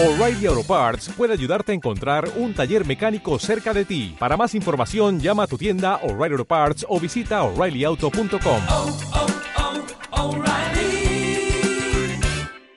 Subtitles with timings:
[0.00, 4.14] O'Reilly Auto Parts puede ayudarte a encontrar un taller mecánico cerca de ti.
[4.16, 8.62] Para más información, llama a tu tienda O'Reilly Auto Parts o visita oreillyauto.com.
[8.68, 8.96] oh,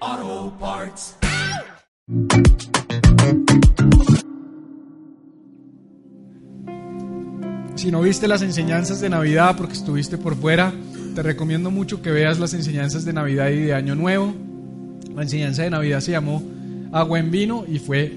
[0.02, 1.16] oh, Parts.
[7.76, 10.74] Si no viste las enseñanzas de Navidad porque estuviste por fuera,
[11.14, 14.34] te recomiendo mucho que veas las enseñanzas de Navidad y de Año Nuevo.
[15.14, 16.42] La enseñanza de Navidad se llamó
[16.92, 18.12] Agua en Vino y fue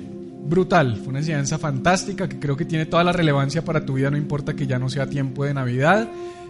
[0.46, 0.96] brutal.
[0.96, 4.16] Fue una enseñanza fantástica que creo que tiene toda la relevancia para tu vida, no
[4.16, 6.08] importa que ya no sea tiempo de Navidad.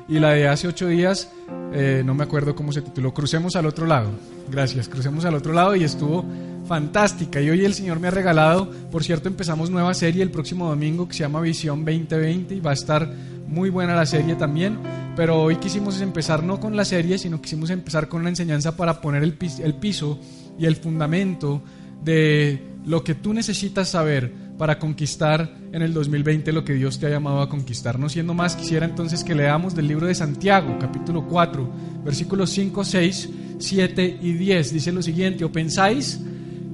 [0.09, 1.31] Y la de hace ocho días,
[1.73, 4.11] eh, no me acuerdo cómo se tituló, Crucemos al otro lado.
[4.51, 6.25] Gracias, crucemos al otro lado y estuvo
[6.67, 7.41] fantástica.
[7.41, 11.09] Y hoy el Señor me ha regalado, por cierto, empezamos nueva serie el próximo domingo
[11.09, 13.11] que se llama Visión 2020 y va a estar
[13.47, 14.77] muy buena la serie también.
[15.17, 19.01] Pero hoy quisimos empezar no con la serie, sino quisimos empezar con una enseñanza para
[19.01, 20.19] poner el, pis- el piso
[20.59, 21.63] y el fundamento
[22.05, 27.07] de lo que tú necesitas saber para conquistar en el 2020 lo que Dios te
[27.07, 27.99] ha llamado a conquistar.
[27.99, 31.71] No siendo más, quisiera entonces que leamos del libro de Santiago, capítulo 4,
[32.05, 34.73] versículos 5, 6, 7 y 10.
[34.73, 36.21] Dice lo siguiente, o pensáis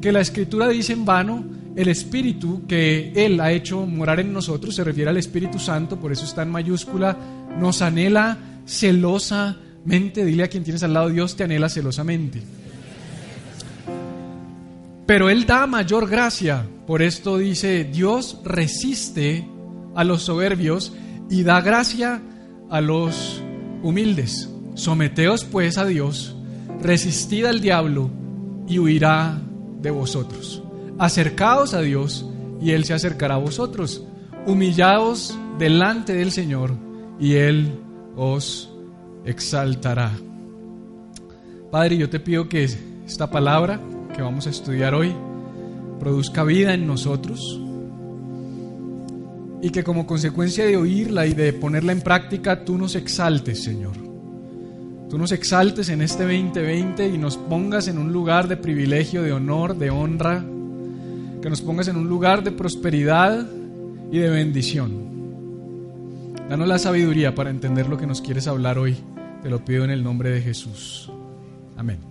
[0.01, 1.45] que la escritura dice en vano,
[1.77, 6.13] el Espíritu que Él ha hecho morar en nosotros, se refiere al Espíritu Santo, por
[6.13, 7.17] eso está en mayúscula,
[7.59, 10.25] nos anhela celosamente.
[10.25, 12.43] Dile a quien tienes al lado, Dios te anhela celosamente.
[15.11, 16.65] Pero Él da mayor gracia.
[16.87, 19.45] Por esto dice, Dios resiste
[19.97, 20.93] a los soberbios
[21.29, 22.23] y da gracia
[22.71, 23.43] a los
[23.83, 24.49] humildes.
[24.75, 26.37] Someteos pues a Dios,
[26.81, 28.09] resistid al diablo
[28.69, 29.43] y huirá
[29.83, 30.63] de vosotros.
[30.97, 32.25] Acercaos a Dios
[32.63, 34.05] y Él se acercará a vosotros.
[34.47, 36.77] Humillaos delante del Señor
[37.19, 37.81] y Él
[38.15, 38.73] os
[39.25, 40.13] exaltará.
[41.73, 42.69] Padre, yo te pido que
[43.05, 43.81] esta palabra
[44.15, 45.15] que vamos a estudiar hoy
[45.99, 47.61] produzca vida en nosotros
[49.63, 53.93] y que como consecuencia de oírla y de ponerla en práctica tú nos exaltes, Señor.
[55.11, 59.33] Tú nos exaltes en este 2020 y nos pongas en un lugar de privilegio, de
[59.33, 60.43] honor, de honra,
[61.43, 63.47] que nos pongas en un lugar de prosperidad
[64.11, 65.11] y de bendición.
[66.49, 68.97] Danos la sabiduría para entender lo que nos quieres hablar hoy.
[69.43, 71.11] Te lo pido en el nombre de Jesús.
[71.77, 72.10] Amén.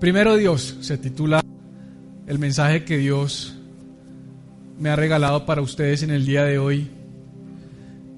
[0.00, 1.44] Primero Dios se titula
[2.26, 3.54] el mensaje que Dios
[4.78, 6.88] me ha regalado para ustedes en el día de hoy.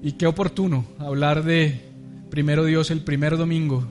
[0.01, 1.81] Y qué oportuno hablar de
[2.29, 3.85] primero Dios el primer domingo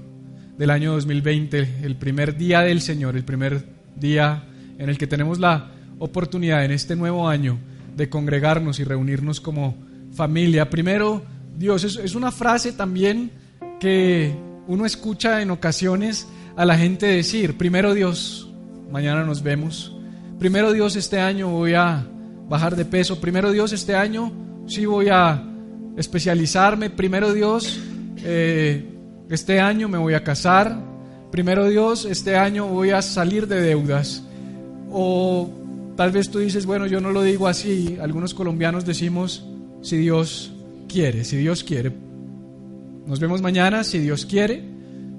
[0.56, 4.44] del año 2020, el primer día del Señor, el primer día
[4.78, 7.58] en el que tenemos la oportunidad en este nuevo año
[7.94, 9.76] de congregarnos y reunirnos como
[10.14, 10.70] familia.
[10.70, 11.22] Primero
[11.58, 13.32] Dios es, es una frase también
[13.78, 14.34] que
[14.66, 16.26] uno escucha en ocasiones
[16.56, 18.50] a la gente decir, primero Dios,
[18.90, 19.96] mañana nos vemos.
[20.38, 22.06] Primero Dios, este año voy a
[22.48, 23.20] bajar de peso.
[23.20, 24.32] Primero Dios, este año
[24.66, 25.42] sí voy a
[25.96, 26.90] especializarme.
[26.90, 27.80] Primero Dios,
[28.18, 28.84] eh,
[29.30, 30.76] este año me voy a casar.
[31.30, 34.22] Primero Dios, este año voy a salir de deudas.
[34.90, 35.48] O
[35.96, 37.96] tal vez tú dices, bueno, yo no lo digo así.
[38.00, 39.46] Algunos colombianos decimos,
[39.80, 40.52] si Dios
[40.88, 41.92] quiere, si Dios quiere.
[43.06, 44.62] Nos vemos mañana, si Dios quiere.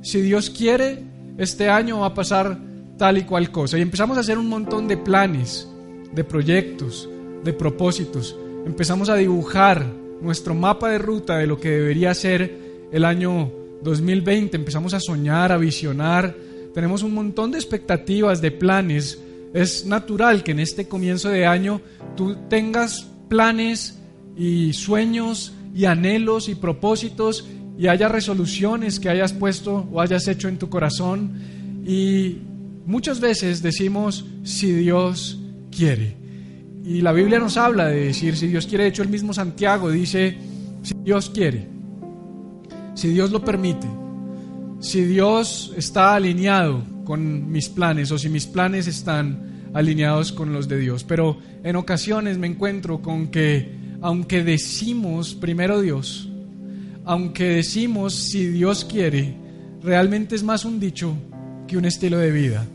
[0.01, 2.59] Si Dios quiere, este año va a pasar
[2.97, 3.77] tal y cual cosa.
[3.77, 5.67] Y empezamos a hacer un montón de planes,
[6.13, 7.09] de proyectos,
[7.43, 8.35] de propósitos.
[8.65, 9.85] Empezamos a dibujar
[10.21, 13.51] nuestro mapa de ruta de lo que debería ser el año
[13.81, 14.55] 2020.
[14.55, 16.35] Empezamos a soñar, a visionar.
[16.73, 19.21] Tenemos un montón de expectativas, de planes.
[19.53, 21.81] Es natural que en este comienzo de año
[22.15, 23.99] tú tengas planes
[24.35, 27.47] y sueños y anhelos y propósitos
[27.77, 31.33] y haya resoluciones que hayas puesto o hayas hecho en tu corazón.
[31.85, 32.37] Y
[32.85, 35.39] muchas veces decimos, si Dios
[35.75, 36.15] quiere.
[36.85, 39.89] Y la Biblia nos habla de decir, si Dios quiere, de hecho el mismo Santiago
[39.89, 40.37] dice,
[40.81, 41.67] si Dios quiere,
[42.93, 43.87] si Dios lo permite,
[44.79, 50.67] si Dios está alineado con mis planes o si mis planes están alineados con los
[50.67, 51.03] de Dios.
[51.05, 56.29] Pero en ocasiones me encuentro con que, aunque decimos primero Dios,
[57.05, 59.35] aunque decimos si Dios quiere,
[59.81, 61.15] realmente es más un dicho
[61.67, 62.65] que un estilo de vida.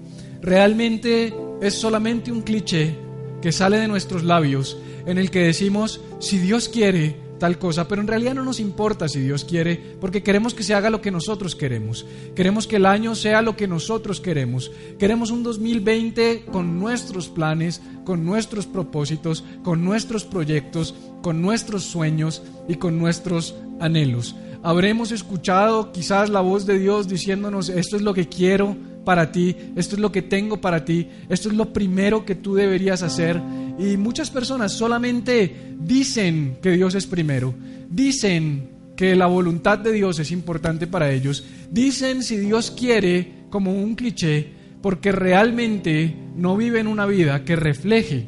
[0.42, 2.96] Realmente es solamente un cliché
[3.40, 8.00] que sale de nuestros labios en el que decimos si Dios quiere tal cosa, pero
[8.02, 11.10] en realidad no nos importa si Dios quiere, porque queremos que se haga lo que
[11.10, 12.04] nosotros queremos.
[12.34, 14.70] Queremos que el año sea lo que nosotros queremos.
[14.98, 22.42] Queremos un 2020 con nuestros planes, con nuestros propósitos, con nuestros proyectos, con nuestros sueños
[22.68, 24.34] y con nuestros anhelos.
[24.62, 29.56] Habremos escuchado quizás la voz de Dios diciéndonos, esto es lo que quiero para ti,
[29.76, 33.40] esto es lo que tengo para ti, esto es lo primero que tú deberías hacer.
[33.78, 37.54] Y muchas personas solamente dicen que Dios es primero,
[37.88, 43.72] dicen que la voluntad de Dios es importante para ellos, dicen si Dios quiere como
[43.72, 44.52] un cliché,
[44.82, 48.26] porque realmente no viven una vida que refleje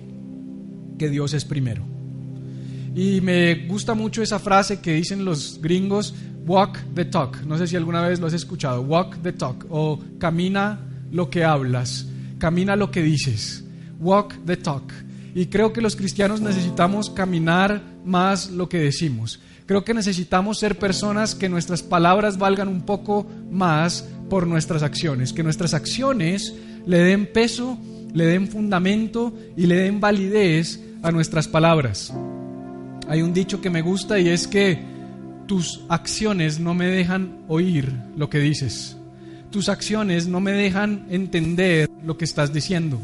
[0.99, 1.85] que Dios es primero.
[2.95, 6.15] Y me gusta mucho esa frase que dicen los gringos,
[6.47, 7.43] walk the talk.
[7.43, 10.81] No sé si alguna vez lo has escuchado, walk the talk o camina
[11.11, 12.07] lo que hablas,
[12.39, 13.65] camina lo que dices,
[13.99, 14.93] walk the talk.
[15.35, 19.41] Y creo que los cristianos necesitamos caminar más lo que decimos.
[19.67, 25.33] Creo que necesitamos ser personas que nuestras palabras valgan un poco más por nuestras acciones,
[25.33, 26.55] que nuestras acciones
[26.87, 27.79] le den peso,
[28.13, 32.13] le den fundamento y le den validez a nuestras palabras.
[33.09, 34.79] Hay un dicho que me gusta y es que
[35.47, 38.97] tus acciones no me dejan oír lo que dices.
[39.51, 43.01] Tus acciones no me dejan entender lo que estás diciendo.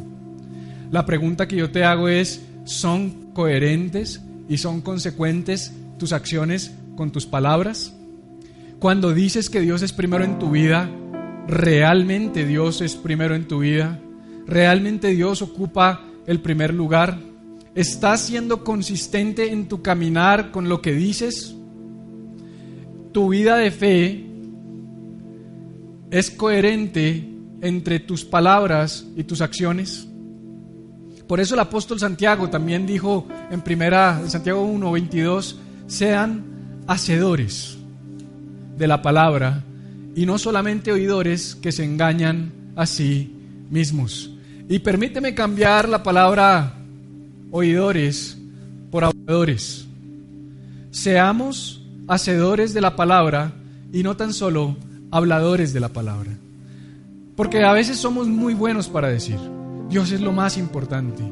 [0.90, 7.10] La pregunta que yo te hago es, ¿son coherentes y son consecuentes tus acciones con
[7.10, 7.94] tus palabras?
[8.78, 10.88] Cuando dices que Dios es primero en tu vida,
[11.48, 13.98] ¿realmente Dios es primero en tu vida?
[14.46, 17.18] ¿Realmente Dios ocupa el primer lugar?
[17.74, 21.54] ¿Estás siendo consistente en tu caminar con lo que dices?
[23.12, 24.26] ¿Tu vida de fe
[26.10, 27.28] es coherente
[27.60, 30.05] entre tus palabras y tus acciones?
[31.26, 36.44] Por eso el apóstol Santiago también dijo en primera Santiago 1, 22, sean
[36.86, 37.78] hacedores
[38.78, 39.64] de la palabra
[40.14, 43.34] y no solamente oidores que se engañan a sí
[43.70, 44.30] mismos.
[44.68, 46.74] Y permíteme cambiar la palabra
[47.50, 48.38] oidores
[48.90, 49.86] por habladores.
[50.90, 53.52] Seamos hacedores de la palabra
[53.92, 54.76] y no tan solo
[55.10, 56.30] habladores de la palabra.
[57.36, 59.38] Porque a veces somos muy buenos para decir,
[59.88, 61.22] Dios es lo más importante.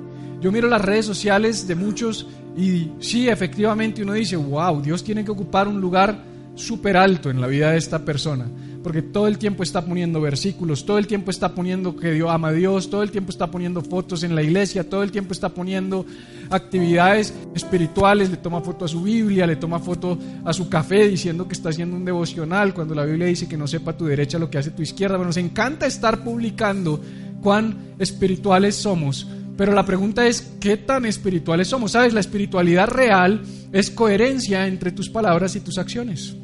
[0.40, 5.24] Yo miro las redes sociales de muchos y sí, efectivamente uno dice, wow, Dios tiene
[5.24, 6.22] que ocupar un lugar
[6.54, 8.46] súper alto en la vida de esta persona,
[8.82, 12.48] porque todo el tiempo está poniendo versículos, todo el tiempo está poniendo que Dios ama
[12.48, 15.48] a Dios, todo el tiempo está poniendo fotos en la iglesia, todo el tiempo está
[15.48, 16.06] poniendo
[16.50, 21.48] actividades espirituales, le toma foto a su Biblia, le toma foto a su café diciendo
[21.48, 24.48] que está haciendo un devocional, cuando la Biblia dice que no sepa tu derecha lo
[24.48, 25.16] que hace tu izquierda.
[25.16, 27.00] Bueno, nos encanta estar publicando
[27.44, 31.92] cuán espirituales somos, pero la pregunta es, ¿qué tan espirituales somos?
[31.92, 32.14] ¿Sabes?
[32.14, 36.34] La espiritualidad real es coherencia entre tus palabras y tus acciones.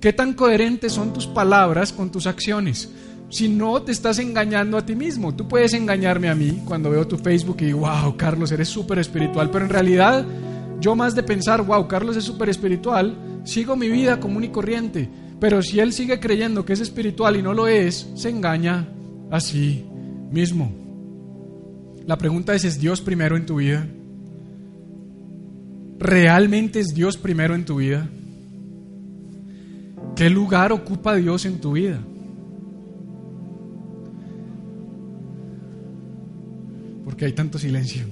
[0.00, 2.90] ¿Qué tan coherentes son tus palabras con tus acciones?
[3.28, 7.06] Si no te estás engañando a ti mismo, tú puedes engañarme a mí cuando veo
[7.06, 10.24] tu Facebook y digo, wow, Carlos, eres súper espiritual, pero en realidad
[10.80, 13.14] yo más de pensar, wow, Carlos es súper espiritual,
[13.44, 17.42] sigo mi vida común y corriente, pero si él sigue creyendo que es espiritual y
[17.42, 18.88] no lo es, se engaña
[19.30, 19.87] a sí
[20.30, 20.72] mismo.
[22.06, 23.86] La pregunta es, ¿es Dios primero en tu vida?
[25.98, 28.08] ¿Realmente es Dios primero en tu vida?
[30.16, 32.00] ¿Qué lugar ocupa Dios en tu vida?
[37.04, 38.04] Porque hay tanto silencio.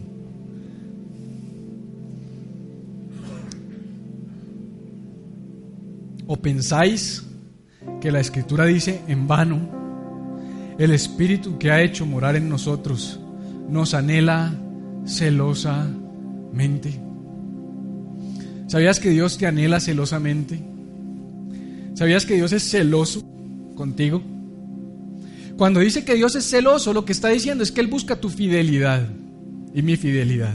[6.26, 7.24] ¿O pensáis
[8.00, 9.75] que la escritura dice en vano,
[10.78, 13.18] el Espíritu que ha hecho morar en nosotros
[13.68, 14.54] nos anhela
[15.06, 17.00] celosamente.
[18.66, 20.60] ¿Sabías que Dios te anhela celosamente?
[21.94, 23.24] ¿Sabías que Dios es celoso
[23.74, 24.22] contigo?
[25.56, 28.28] Cuando dice que Dios es celoso, lo que está diciendo es que Él busca tu
[28.28, 29.08] fidelidad
[29.74, 30.54] y mi fidelidad.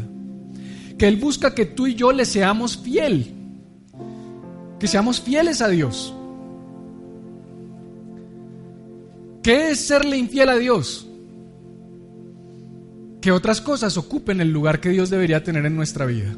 [0.97, 3.33] Que Él busca que tú y yo le seamos fiel.
[4.79, 6.13] Que seamos fieles a Dios.
[9.43, 11.07] ¿Qué es serle infiel a Dios?
[13.21, 16.35] que otras cosas ocupen el lugar que Dios debería tener en nuestra vida.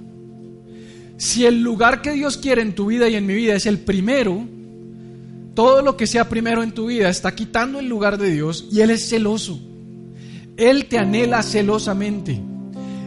[1.18, 3.80] Si el lugar que Dios quiere en tu vida y en mi vida es el
[3.80, 4.46] primero,
[5.56, 8.82] todo lo que sea primero en tu vida está quitando el lugar de Dios y
[8.82, 9.60] Él es celoso.
[10.58, 12.42] Él te anhela celosamente.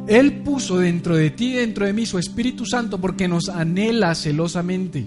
[0.09, 5.05] Él puso dentro de ti, dentro de mí, su Espíritu Santo porque nos anhela celosamente.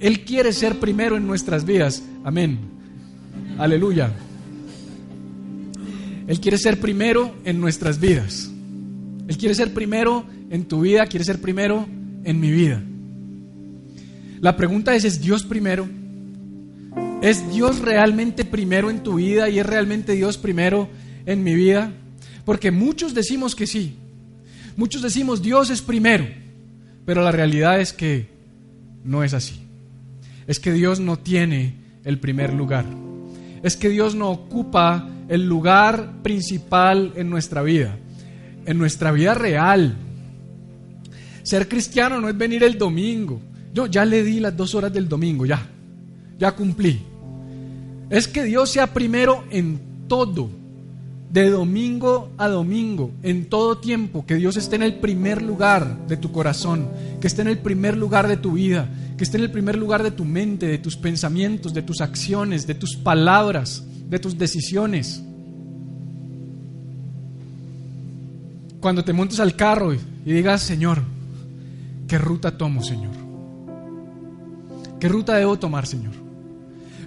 [0.00, 2.02] Él quiere ser primero en nuestras vidas.
[2.24, 2.77] Amén.
[3.58, 4.12] Aleluya.
[6.28, 8.50] Él quiere ser primero en nuestras vidas.
[9.26, 11.86] Él quiere ser primero en tu vida, quiere ser primero
[12.24, 12.82] en mi vida.
[14.40, 15.88] La pregunta es, ¿es Dios primero?
[17.20, 20.88] ¿Es Dios realmente primero en tu vida y es realmente Dios primero
[21.26, 21.92] en mi vida?
[22.44, 23.96] Porque muchos decimos que sí.
[24.76, 26.26] Muchos decimos Dios es primero.
[27.04, 28.28] Pero la realidad es que
[29.02, 29.60] no es así.
[30.46, 31.74] Es que Dios no tiene
[32.04, 32.86] el primer lugar.
[33.62, 37.96] Es que Dios no ocupa el lugar principal en nuestra vida,
[38.66, 39.96] en nuestra vida real.
[41.42, 43.40] Ser cristiano no es venir el domingo.
[43.72, 45.66] Yo ya le di las dos horas del domingo, ya,
[46.38, 47.00] ya cumplí.
[48.10, 50.48] Es que Dios sea primero en todo,
[51.30, 56.16] de domingo a domingo, en todo tiempo, que Dios esté en el primer lugar de
[56.16, 56.88] tu corazón,
[57.20, 58.88] que esté en el primer lugar de tu vida,
[59.18, 62.68] que esté en el primer lugar de tu mente, de tus pensamientos, de tus acciones,
[62.68, 65.20] de tus palabras, de tus decisiones.
[68.78, 71.02] Cuando te montes al carro y digas, Señor,
[72.06, 73.10] ¿qué ruta tomo, Señor?
[75.00, 76.12] ¿Qué ruta debo tomar, Señor?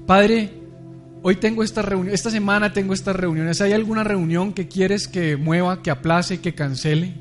[0.05, 0.51] Padre,
[1.21, 3.61] hoy tengo esta reunión, esta semana tengo estas reuniones.
[3.61, 7.13] ¿Hay alguna reunión que quieres que mueva, que aplace, que cancele?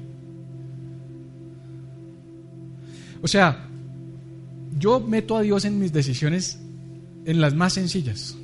[3.22, 3.69] O sea,
[4.80, 6.58] yo meto a Dios en mis decisiones
[7.26, 8.36] en las más sencillas,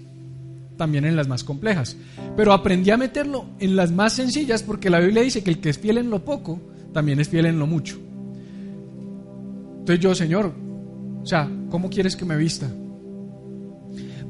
[0.76, 1.96] también en las más complejas.
[2.36, 5.70] Pero aprendí a meterlo en las más sencillas porque la Biblia dice que el que
[5.70, 6.60] es fiel en lo poco,
[6.92, 7.98] también es fiel en lo mucho.
[9.78, 10.52] Entonces yo, Señor,
[11.22, 12.70] o sea, ¿cómo quieres que me vista?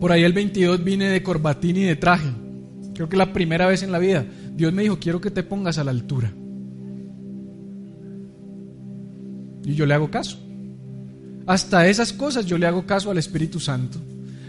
[0.00, 2.28] Por ahí el 22 vine de corbatín y de traje.
[2.94, 4.25] Creo que la primera vez en la vida.
[4.54, 6.32] Dios me dijo, quiero que te pongas a la altura.
[9.64, 10.46] Y yo le hago caso.
[11.47, 13.99] Hasta esas cosas yo le hago caso al Espíritu Santo.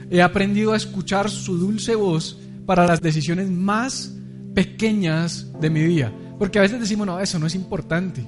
[0.10, 4.14] He aprendido a escuchar su dulce voz para las decisiones más
[4.56, 6.12] pequeñas de mi día.
[6.40, 8.26] Porque a veces decimos, no, eso no es importante.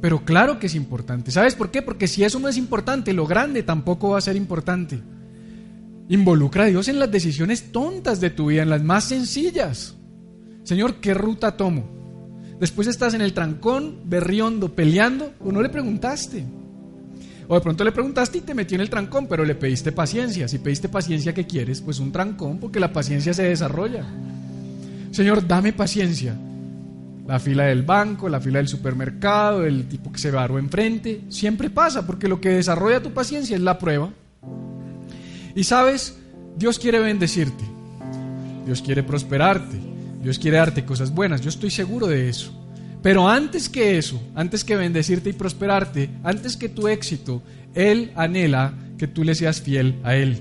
[0.00, 1.30] Pero claro que es importante.
[1.30, 1.82] ¿Sabes por qué?
[1.82, 5.00] Porque si eso no es importante, lo grande tampoco va a ser importante.
[6.08, 9.96] Involucra a Dios en las decisiones tontas de tu vida, en las más sencillas.
[10.62, 12.00] Señor, ¿qué ruta tomo?
[12.58, 16.44] Después estás en el trancón, berriondo, peleando, o no le preguntaste.
[17.52, 20.46] O de pronto le preguntaste y te metió en el trancón, pero le pediste paciencia.
[20.46, 21.80] Si pediste paciencia, ¿qué quieres?
[21.80, 24.04] Pues un trancón, porque la paciencia se desarrolla.
[25.10, 26.36] Señor, dame paciencia.
[27.26, 31.70] La fila del banco, la fila del supermercado, el tipo que se varó enfrente, siempre
[31.70, 34.10] pasa, porque lo que desarrolla tu paciencia es la prueba.
[35.56, 36.16] Y sabes,
[36.56, 37.64] Dios quiere bendecirte,
[38.64, 39.76] Dios quiere prosperarte,
[40.22, 42.59] Dios quiere darte cosas buenas, yo estoy seguro de eso.
[43.02, 47.42] Pero antes que eso, antes que bendecirte y prosperarte, antes que tu éxito,
[47.74, 50.38] Él anhela que tú le seas fiel a Él.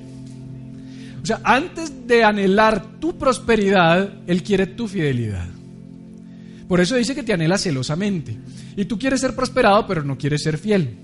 [1.21, 5.47] O sea, antes de anhelar tu prosperidad, Él quiere tu fidelidad.
[6.67, 8.37] Por eso dice que te anhela celosamente.
[8.75, 10.97] Y tú quieres ser prosperado, pero no quieres ser fiel.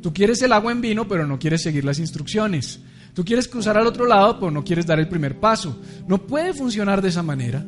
[0.00, 2.80] Tú quieres el agua en vino, pero no quieres seguir las instrucciones.
[3.14, 5.80] Tú quieres cruzar al otro lado, pero no quieres dar el primer paso.
[6.06, 7.64] No puede funcionar de esa manera.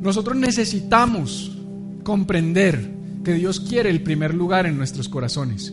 [0.00, 1.58] Nosotros necesitamos
[2.02, 2.90] comprender
[3.24, 5.72] que Dios quiere el primer lugar en nuestros corazones.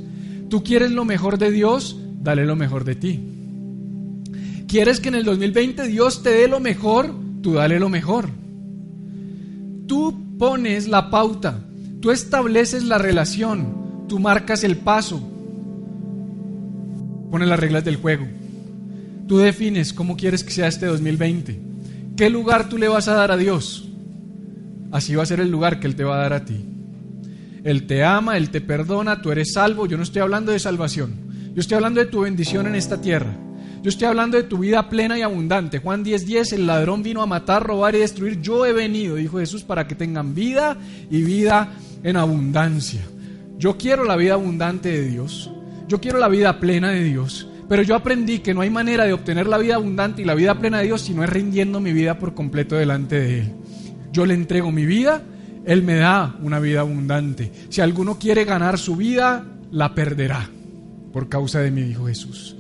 [0.49, 3.19] Tú quieres lo mejor de Dios, dale lo mejor de ti.
[4.67, 7.13] ¿Quieres que en el 2020 Dios te dé lo mejor?
[7.41, 8.29] Tú dale lo mejor.
[9.87, 11.65] Tú pones la pauta,
[12.01, 15.21] tú estableces la relación, tú marcas el paso,
[17.31, 18.27] pones las reglas del juego.
[19.27, 21.59] Tú defines cómo quieres que sea este 2020.
[22.15, 23.88] ¿Qué lugar tú le vas a dar a Dios?
[24.91, 26.65] Así va a ser el lugar que Él te va a dar a ti.
[27.63, 29.85] Él te ama, Él te perdona, tú eres salvo.
[29.85, 31.13] Yo no estoy hablando de salvación.
[31.53, 33.35] Yo estoy hablando de tu bendición en esta tierra.
[33.81, 35.79] Yo estoy hablando de tu vida plena y abundante.
[35.79, 38.41] Juan 10:10, 10, el ladrón vino a matar, robar y destruir.
[38.41, 40.77] Yo he venido, dijo Jesús, para que tengan vida
[41.09, 43.01] y vida en abundancia.
[43.57, 45.51] Yo quiero la vida abundante de Dios.
[45.87, 47.47] Yo quiero la vida plena de Dios.
[47.69, 50.57] Pero yo aprendí que no hay manera de obtener la vida abundante y la vida
[50.59, 53.53] plena de Dios si no es rindiendo mi vida por completo delante de Él.
[54.11, 55.21] Yo le entrego mi vida,
[55.65, 57.51] Él me da una vida abundante.
[57.69, 60.49] Si alguno quiere ganar su vida, la perderá
[61.13, 62.55] por causa de mi Hijo Jesús.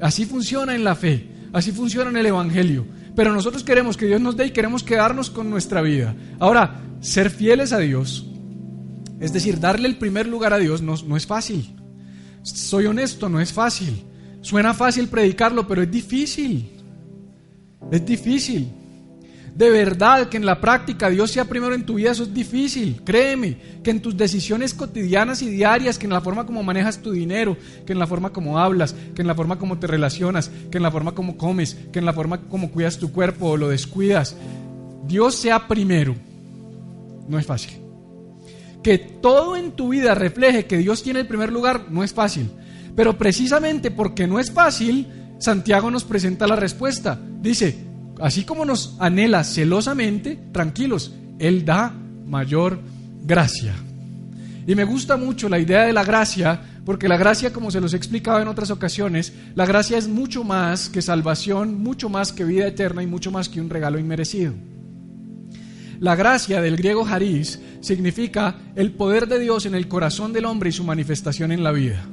[0.00, 2.86] Así funciona en la fe, así funciona en el Evangelio.
[3.14, 6.14] Pero nosotros queremos que Dios nos dé y queremos quedarnos con nuestra vida.
[6.38, 8.26] Ahora, ser fieles a Dios,
[9.20, 11.76] es decir, darle el primer lugar a Dios, no, no es fácil.
[12.42, 14.04] Soy honesto, no es fácil.
[14.40, 16.70] Suena fácil predicarlo, pero es difícil.
[17.90, 18.68] Es difícil.
[19.54, 23.02] De verdad que en la práctica Dios sea primero en tu vida, eso es difícil.
[23.04, 27.12] Créeme, que en tus decisiones cotidianas y diarias, que en la forma como manejas tu
[27.12, 30.78] dinero, que en la forma como hablas, que en la forma como te relacionas, que
[30.78, 33.68] en la forma como comes, que en la forma como cuidas tu cuerpo o lo
[33.68, 34.36] descuidas,
[35.06, 36.14] Dios sea primero.
[37.28, 37.72] No es fácil.
[38.82, 42.50] Que todo en tu vida refleje que Dios tiene el primer lugar, no es fácil.
[42.96, 45.06] Pero precisamente porque no es fácil,
[45.38, 47.18] Santiago nos presenta la respuesta.
[47.40, 47.89] Dice,
[48.20, 51.94] así como nos anhela celosamente, tranquilos, Él da
[52.26, 52.80] mayor
[53.24, 53.74] gracia.
[54.66, 57.92] Y me gusta mucho la idea de la gracia, porque la gracia, como se los
[57.92, 62.44] he explicado en otras ocasiones, la gracia es mucho más que salvación, mucho más que
[62.44, 64.54] vida eterna y mucho más que un regalo inmerecido.
[65.98, 70.70] La gracia del griego haris significa el poder de Dios en el corazón del hombre
[70.70, 72.06] y su manifestación en la vida.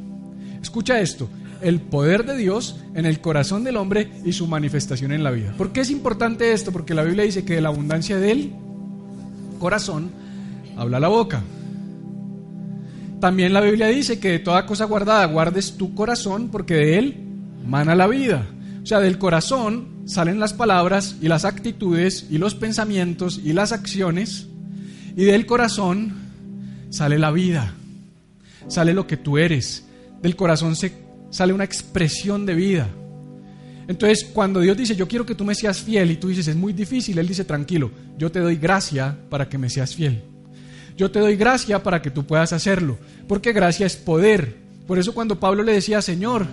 [0.61, 1.29] Escucha esto,
[1.61, 5.53] el poder de Dios en el corazón del hombre y su manifestación en la vida.
[5.57, 6.71] ¿Por qué es importante esto?
[6.71, 8.53] Porque la Biblia dice que de la abundancia del
[9.59, 10.11] corazón
[10.77, 11.43] habla la boca.
[13.19, 17.15] También la Biblia dice que de toda cosa guardada guardes tu corazón porque de él
[17.65, 18.47] mana la vida.
[18.83, 23.71] O sea, del corazón salen las palabras y las actitudes y los pensamientos y las
[23.71, 24.47] acciones
[25.15, 26.13] y del corazón
[26.91, 27.73] sale la vida,
[28.67, 29.85] sale lo que tú eres.
[30.21, 30.93] Del corazón se,
[31.29, 32.89] sale una expresión de vida.
[33.87, 36.55] Entonces, cuando Dios dice, yo quiero que tú me seas fiel, y tú dices, es
[36.55, 40.21] muy difícil, Él dice, tranquilo, yo te doy gracia para que me seas fiel.
[40.97, 44.57] Yo te doy gracia para que tú puedas hacerlo, porque gracia es poder.
[44.85, 46.45] Por eso cuando Pablo le decía, Señor,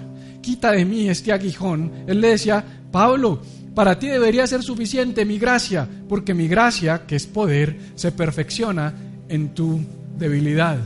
[0.42, 3.40] quita de mí este aguijón, Él le decía, Pablo,
[3.74, 8.94] para ti debería ser suficiente mi gracia, porque mi gracia, que es poder, se perfecciona
[9.28, 9.80] en tu
[10.16, 10.78] debilidad.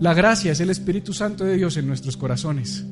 [0.00, 2.84] La gracia es el Espíritu Santo de Dios en nuestros corazones.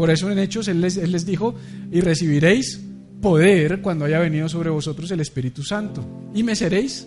[0.00, 1.54] Por eso en Hechos Él les, él les dijo,
[1.92, 2.80] y recibiréis
[3.20, 6.02] poder cuando haya venido sobre vosotros el Espíritu Santo,
[6.34, 7.06] y me seréis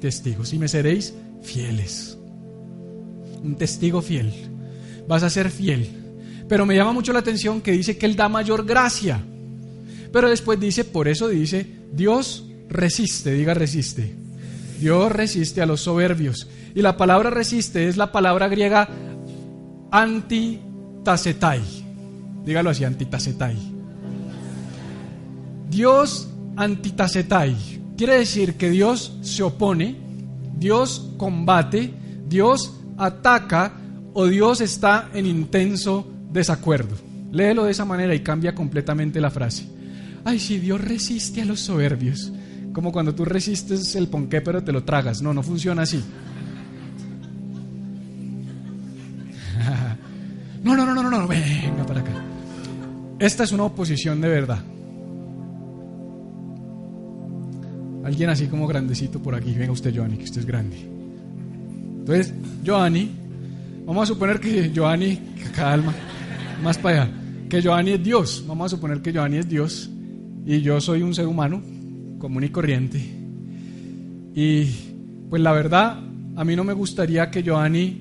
[0.00, 2.16] testigos, y me seréis fieles.
[3.44, 4.32] Un testigo fiel.
[5.06, 5.90] Vas a ser fiel.
[6.48, 9.20] Pero me llama mucho la atención que dice que Él da mayor gracia.
[10.10, 14.14] Pero después dice, por eso dice, Dios resiste, diga resiste.
[14.80, 16.48] Dios resiste a los soberbios.
[16.74, 18.88] Y la palabra resiste es la palabra griega
[19.90, 21.79] antitacetai.
[22.44, 23.56] Dígalo así, antitacetai.
[25.70, 27.56] Dios antitacetai.
[27.96, 29.96] Quiere decir que Dios se opone,
[30.56, 31.92] Dios combate,
[32.28, 33.74] Dios ataca
[34.12, 36.96] o Dios está en intenso desacuerdo.
[37.32, 39.66] Léelo de esa manera y cambia completamente la frase.
[40.24, 42.32] Ay, si Dios resiste a los soberbios.
[42.72, 45.22] Como cuando tú resistes el ponqué pero te lo tragas.
[45.22, 46.02] No, no funciona así.
[53.20, 54.60] Esta es una oposición de verdad.
[58.02, 59.52] Alguien así como grandecito por aquí.
[59.52, 60.78] Venga usted, Joanny, que usted es grande.
[61.98, 62.32] Entonces,
[62.64, 63.10] Joanny,
[63.84, 65.18] vamos a suponer que Joanny,
[65.54, 65.94] calma,
[66.62, 67.12] más para allá,
[67.50, 68.42] que Joanny es Dios.
[68.48, 69.90] Vamos a suponer que Joanny es Dios
[70.46, 71.60] y yo soy un ser humano
[72.18, 72.98] común y corriente.
[74.34, 74.64] Y
[75.28, 76.00] pues la verdad,
[76.36, 78.00] a mí no me gustaría que Joanny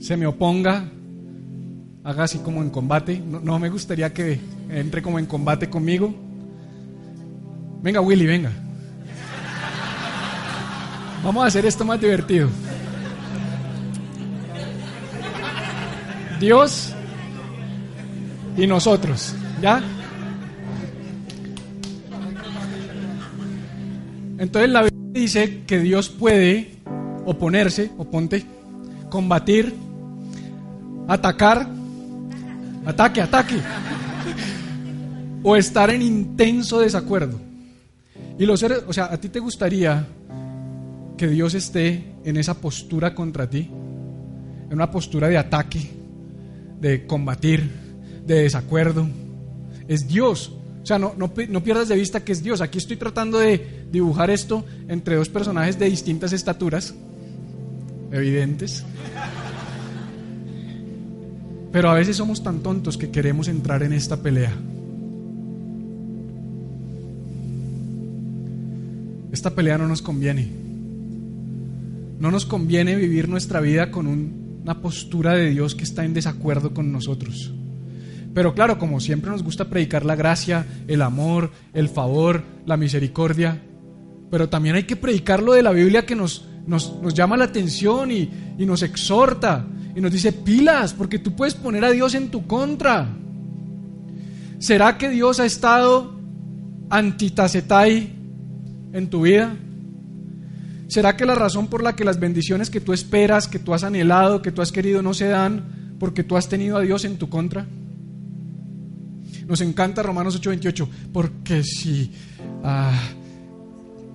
[0.00, 0.90] se me oponga,
[2.04, 3.18] haga así como en combate.
[3.18, 4.38] No, no me gustaría que
[4.68, 6.14] entre como en combate conmigo.
[7.82, 8.52] Venga, Willy, venga.
[11.24, 12.50] Vamos a hacer esto más divertido.
[16.38, 16.94] Dios
[18.56, 19.82] y nosotros, ¿ya?
[24.38, 26.74] Entonces la Biblia dice que Dios puede
[27.24, 28.44] oponerse, oponte,
[29.08, 29.74] combatir,
[31.08, 31.68] atacar,
[32.84, 33.56] ataque, ataque,
[35.42, 37.40] o estar en intenso desacuerdo.
[38.38, 40.06] Y los seres, o sea, ¿a ti te gustaría
[41.16, 43.70] que Dios esté en esa postura contra ti?
[44.68, 45.90] En una postura de ataque,
[46.80, 47.70] de combatir,
[48.26, 49.06] de desacuerdo.
[49.86, 50.52] Es Dios.
[50.82, 52.60] O sea, no, no, no, pierdas de vista que es Dios.
[52.60, 56.94] Aquí estoy tratando de dibujar esto entre dos personajes de distintas estaturas,
[58.12, 58.84] evidentes.
[61.74, 64.52] Pero a veces somos tan tontos que queremos entrar en esta pelea.
[69.32, 70.48] Esta pelea no nos conviene.
[72.20, 76.14] No nos conviene vivir nuestra vida con un, una postura de Dios que está en
[76.14, 77.52] desacuerdo con nosotros.
[78.32, 83.60] Pero claro, como siempre nos gusta predicar la gracia, el amor, el favor, la misericordia,
[84.30, 87.46] pero también hay que predicar lo de la Biblia que nos, nos, nos llama la
[87.46, 92.14] atención y, y, nos exhorta y nos dice pilas, porque tú puedes poner a Dios
[92.14, 93.08] en tu contra.
[94.58, 96.18] ¿Será que Dios ha estado
[96.90, 98.12] antitacetai
[98.92, 99.56] en tu vida?
[100.88, 103.84] ¿Será que la razón por la que las bendiciones que tú esperas, que tú has
[103.84, 107.16] anhelado, que tú has querido no se dan, porque tú has tenido a Dios en
[107.16, 107.66] tu contra?
[109.46, 112.10] Nos encanta Romanos 8:28, porque si...
[112.62, 112.92] Ah,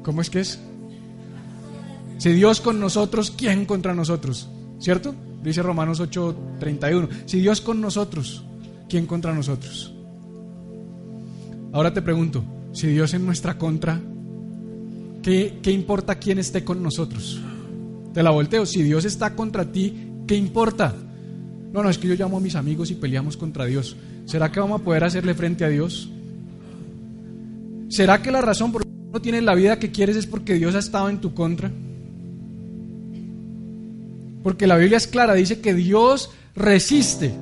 [0.04, 0.60] ¿Cómo es que es?
[2.18, 4.50] Si Dios con nosotros, ¿quién contra nosotros?
[4.80, 5.13] ¿Cierto?
[5.43, 7.10] Dice Romanos 8:31.
[7.25, 8.43] Si Dios con nosotros,
[8.88, 9.93] ¿quién contra nosotros?
[11.71, 13.99] Ahora te pregunto, si Dios en nuestra contra,
[15.21, 17.39] ¿qué, ¿qué, importa quién esté con nosotros?
[18.13, 19.93] Te la volteo, si Dios está contra ti,
[20.28, 20.95] ¿qué importa?
[21.71, 23.95] No, no, es que yo llamo a mis amigos y peleamos contra Dios.
[24.25, 26.10] ¿Será que vamos a poder hacerle frente a Dios?
[27.89, 30.80] ¿Será que la razón por no tienes la vida que quieres es porque Dios ha
[30.80, 31.71] estado en tu contra.
[34.43, 37.34] Porque la Biblia es clara, dice que Dios resiste.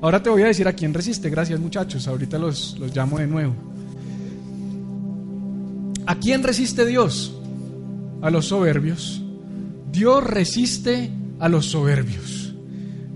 [0.00, 1.30] Ahora te voy a decir a quién resiste.
[1.30, 3.54] Gracias muchachos, ahorita los, los llamo de nuevo.
[6.06, 7.34] ¿A quién resiste Dios?
[8.20, 9.22] A los soberbios.
[9.90, 12.54] Dios resiste a los soberbios.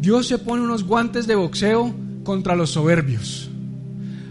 [0.00, 3.50] Dios se pone unos guantes de boxeo contra los soberbios.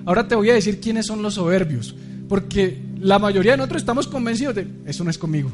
[0.06, 1.94] Ahora te voy a decir quiénes son los soberbios,
[2.30, 5.52] porque la mayoría de nosotros estamos convencidos de, eso no es conmigo.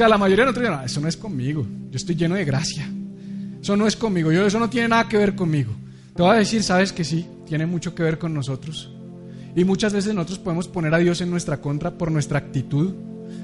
[0.00, 2.88] Sea, la mayoría de nosotros no, eso no es conmigo, yo estoy lleno de gracia.
[3.60, 5.74] Eso no es conmigo, yo, eso no tiene nada que ver conmigo.
[6.16, 8.90] Te voy a decir, sabes que sí, tiene mucho que ver con nosotros.
[9.54, 12.94] Y muchas veces nosotros podemos poner a Dios en nuestra contra por nuestra actitud,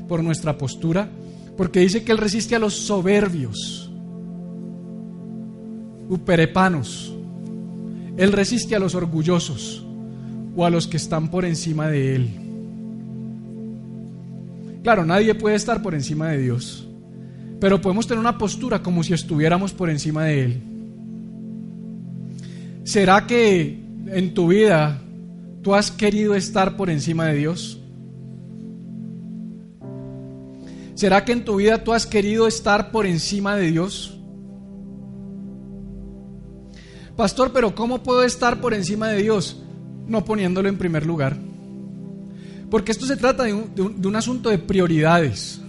[0.09, 1.11] por nuestra postura,
[1.59, 3.93] porque dice que Él resiste a los soberbios,
[6.09, 7.15] uperepanos.
[8.17, 9.85] Él resiste a los orgullosos
[10.57, 12.46] o a los que están por encima de Él.
[14.87, 16.87] Claro, nadie puede estar por encima de Dios,
[17.59, 20.63] pero podemos tener una postura como si estuviéramos por encima de Él.
[22.85, 25.03] ¿Será que en tu vida
[25.61, 27.81] tú has querido estar por encima de Dios?
[30.95, 34.17] ¿Será que en tu vida tú has querido estar por encima de Dios?
[37.17, 39.61] Pastor, pero ¿cómo puedo estar por encima de Dios?
[40.07, 41.37] No poniéndolo en primer lugar.
[42.71, 45.61] Porque esto se trata de un, asunto de prioridades.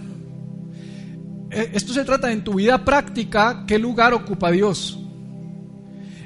[1.50, 4.98] Eh, esto se trata de en tu vida práctica, ¿qué lugar ocupa Dios?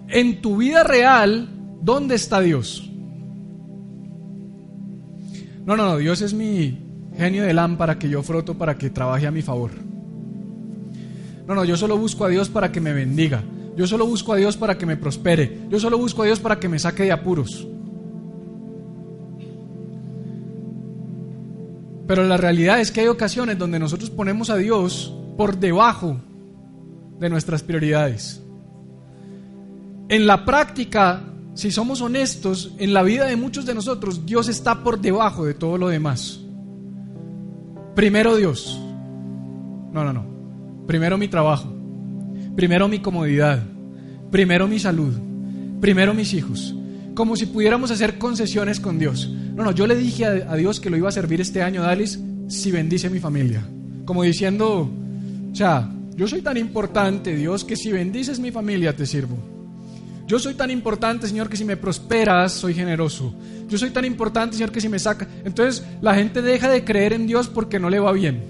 [0.08, 1.48] En tu vida real,
[1.80, 2.90] ¿dónde está Dios?
[5.64, 6.78] No, no, no, Dios es mi
[7.16, 9.70] genio de lámpara que yo froto para que trabaje a mi favor.
[11.46, 13.42] No, no, yo solo busco a Dios para que me bendiga.
[13.76, 15.60] Yo solo busco a Dios para que me prospere.
[15.70, 17.66] Yo solo busco a Dios para que me saque de apuros.
[22.12, 26.18] Pero la realidad es que hay ocasiones donde nosotros ponemos a Dios por debajo
[27.18, 28.42] de nuestras prioridades.
[30.10, 31.22] En la práctica,
[31.54, 35.54] si somos honestos, en la vida de muchos de nosotros, Dios está por debajo de
[35.54, 36.38] todo lo demás.
[37.94, 38.78] Primero Dios.
[39.90, 40.26] No, no, no.
[40.86, 41.72] Primero mi trabajo.
[42.54, 43.62] Primero mi comodidad.
[44.30, 45.14] Primero mi salud.
[45.80, 46.74] Primero mis hijos.
[47.14, 49.28] Como si pudiéramos hacer concesiones con Dios.
[49.54, 52.18] No, no, yo le dije a, Dios que lo iba a servir este año, Dalis,
[52.48, 53.62] si bendice a mi familia.
[54.04, 54.90] Como diciendo,
[55.52, 59.36] o sea, yo soy tan importante, Dios, que si bendices mi familia te sirvo.
[60.26, 63.34] Yo soy tan importante, Señor, que si me prosperas, soy generoso.
[63.68, 65.28] Yo soy tan importante, Señor, que si me saca...
[65.44, 68.42] Entonces la gente deja de creer en Dios porque no le va bien.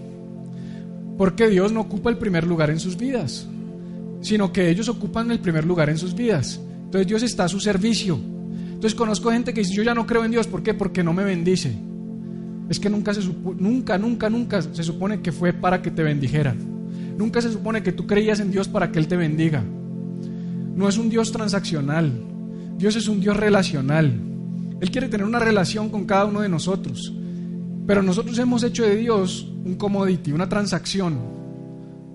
[1.19, 3.47] Porque Dios no ocupa el primer lugar en sus vidas,
[4.21, 6.61] sino que ellos ocupan el primer lugar en sus vidas.
[6.85, 8.19] Entonces Dios está a su servicio.
[8.83, 10.75] Entonces conozco gente que dice, yo ya no creo en Dios, ¿por qué?
[10.75, 11.73] Porque no me bendice.
[12.69, 16.53] Es que nunca, se nunca, nunca, nunca se supone que fue para que te bendijera.
[17.17, 19.63] Nunca se supone que tú creías en Dios para que Él te bendiga.
[20.75, 22.11] No es un Dios transaccional.
[22.77, 24.21] Dios es un Dios relacional.
[24.81, 27.15] Él quiere tener una relación con cada uno de nosotros.
[27.87, 31.21] Pero nosotros hemos hecho de Dios un commodity, una transacción,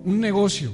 [0.03, 0.71] un negocio.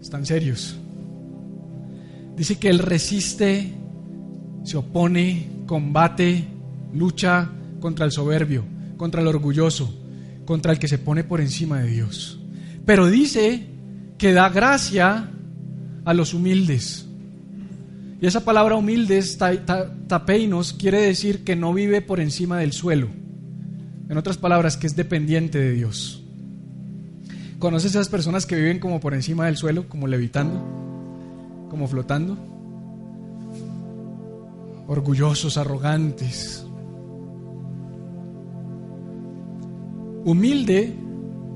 [0.00, 0.78] Están serios.
[2.36, 3.72] Dice que Él resiste,
[4.64, 6.44] se opone, combate,
[6.92, 8.64] lucha contra el soberbio,
[8.96, 9.94] contra el orgulloso,
[10.44, 12.40] contra el que se pone por encima de Dios.
[12.84, 13.66] Pero dice
[14.18, 15.30] que da gracia
[16.04, 17.06] a los humildes.
[18.20, 19.38] Y esa palabra humildes,
[20.08, 23.08] tapeinos, quiere decir que no vive por encima del suelo.
[24.08, 26.22] En otras palabras, que es dependiente de Dios.
[27.58, 30.83] ¿Conoces esas personas que viven como por encima del suelo, como levitando?
[31.70, 32.36] Como flotando.
[34.86, 36.66] Orgullosos, arrogantes.
[40.24, 40.94] Humilde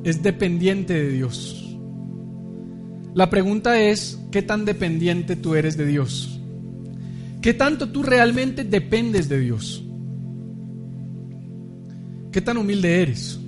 [0.04, 1.76] es dependiente de Dios.
[3.14, 6.40] La pregunta es, ¿qué tan dependiente tú eres de Dios?
[7.40, 9.84] ¿Qué tanto tú realmente dependes de Dios?
[12.30, 13.38] ¿Qué tan humilde eres?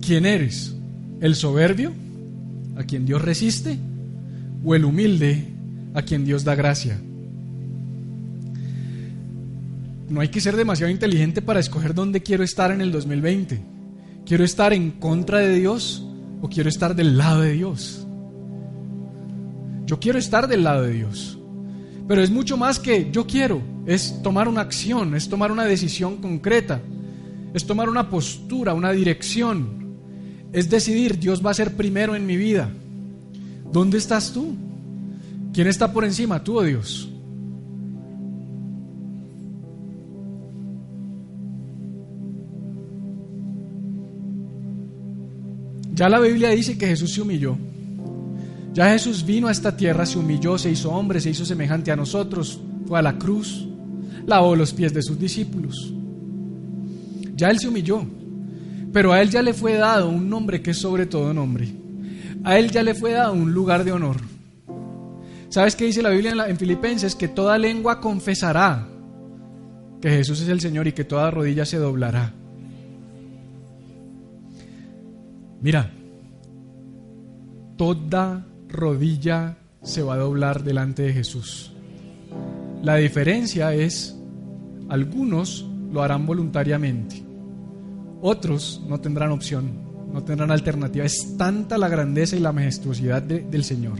[0.00, 0.74] ¿Quién eres?
[1.20, 1.92] ¿El soberbio?
[2.76, 3.78] ¿A quien Dios resiste?
[4.64, 5.48] O el humilde
[5.94, 6.98] a quien Dios da gracia.
[10.08, 13.60] No hay que ser demasiado inteligente para escoger dónde quiero estar en el 2020.
[14.26, 16.06] ¿Quiero estar en contra de Dios
[16.40, 18.06] o quiero estar del lado de Dios?
[19.86, 21.38] Yo quiero estar del lado de Dios.
[22.06, 23.62] Pero es mucho más que yo quiero.
[23.86, 26.80] Es tomar una acción, es tomar una decisión concreta,
[27.52, 29.84] es tomar una postura, una dirección.
[30.52, 32.70] Es decidir, Dios va a ser primero en mi vida.
[33.74, 34.54] ¿Dónde estás tú?
[35.52, 37.08] ¿Quién está por encima, tú o Dios?
[45.92, 47.56] Ya la Biblia dice que Jesús se humilló.
[48.72, 51.96] Ya Jesús vino a esta tierra, se humilló, se hizo hombre, se hizo semejante a
[51.96, 53.66] nosotros, fue a la cruz,
[54.24, 55.92] lavó los pies de sus discípulos.
[57.34, 58.06] Ya Él se humilló,
[58.92, 61.83] pero a Él ya le fue dado un nombre que es sobre todo nombre.
[62.44, 64.16] A Él ya le fue dado un lugar de honor.
[65.48, 67.14] ¿Sabes qué dice la Biblia en, en Filipenses?
[67.14, 68.86] Que toda lengua confesará
[70.00, 72.34] que Jesús es el Señor y que toda rodilla se doblará.
[75.62, 75.90] Mira,
[77.78, 81.72] toda rodilla se va a doblar delante de Jesús.
[82.82, 84.14] La diferencia es,
[84.90, 87.22] algunos lo harán voluntariamente,
[88.20, 89.83] otros no tendrán opción,
[90.14, 91.04] no tendrán alternativa.
[91.04, 93.98] Es tanta la grandeza y la majestuosidad de- del Señor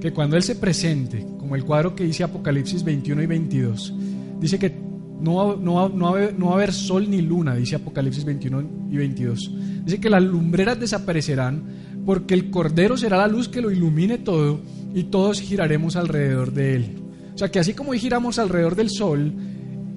[0.00, 3.94] que cuando Él se presente, como el cuadro que dice Apocalipsis 21 y 22,
[4.40, 4.72] dice que
[5.20, 9.50] no va a haber sol ni luna, dice Apocalipsis 21 y 22.
[9.84, 11.62] Dice que las lumbreras desaparecerán
[12.04, 14.60] porque el Cordero será la luz que lo ilumine todo
[14.94, 16.86] y todos giraremos alrededor de Él.
[17.34, 19.32] O sea que así como hoy giramos alrededor del sol,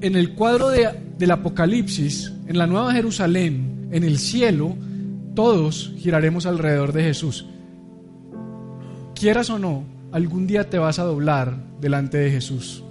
[0.01, 4.75] en el cuadro de- del Apocalipsis, en la Nueva Jerusalén, en el cielo,
[5.39, 7.45] todos giraremos alrededor de Jesús
[9.19, 12.83] quieras o no, algún día te vas a doblar delante de Jesús.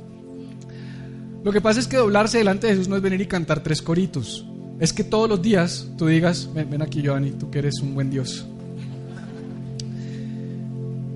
[1.45, 3.81] Lo que pasa es que doblarse delante de Jesús no es venir y cantar tres
[3.81, 4.47] coritos.
[4.81, 8.11] Es que todos los días tú digas, ven, aquí Giovanni, tú que eres un buen
[8.11, 8.47] Dios.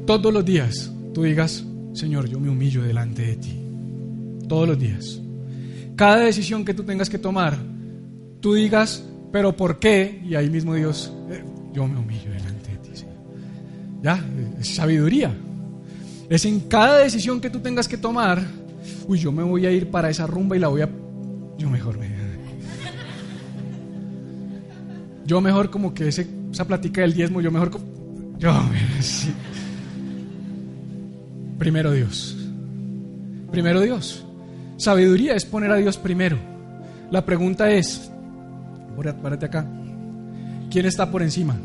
[0.07, 1.65] Todos los días tú digas,
[1.95, 3.59] Señor, yo me humillo delante de ti.
[4.49, 5.19] Todos los días.
[5.97, 7.57] Cada decisión que tú tengas que tomar,
[8.41, 10.21] tú digas, pero ¿por qué?
[10.25, 11.43] Y ahí mismo Dios, "Eh,
[11.73, 13.15] yo me humillo delante de ti, Señor.
[14.03, 14.25] Ya,
[14.61, 15.35] es sabiduría.
[16.29, 18.43] Es en cada decisión que tú tengas que tomar,
[19.09, 20.89] uy, yo me voy a ir para esa rumba y la voy a...
[21.59, 22.11] Yo mejor me...
[25.25, 27.71] Yo mejor como que ese, esa plática del diezmo, yo mejor...
[27.71, 27.81] co-
[28.39, 28.53] Yo,
[29.01, 29.33] sí.
[31.59, 32.37] Primero Dios.
[33.51, 34.25] Primero Dios.
[34.77, 36.37] Sabiduría es poner a Dios primero.
[37.11, 38.11] La pregunta es,
[39.23, 39.67] párate acá,
[40.71, 41.57] ¿quién está por encima?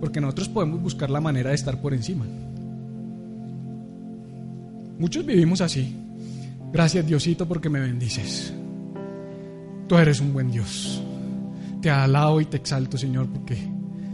[0.00, 2.24] Porque nosotros podemos buscar la manera de estar por encima.
[4.98, 5.94] Muchos vivimos así.
[6.72, 8.52] Gracias Diosito porque me bendices.
[9.88, 11.02] Tú eres un buen Dios.
[11.82, 13.56] Te alabo y te exalto Señor porque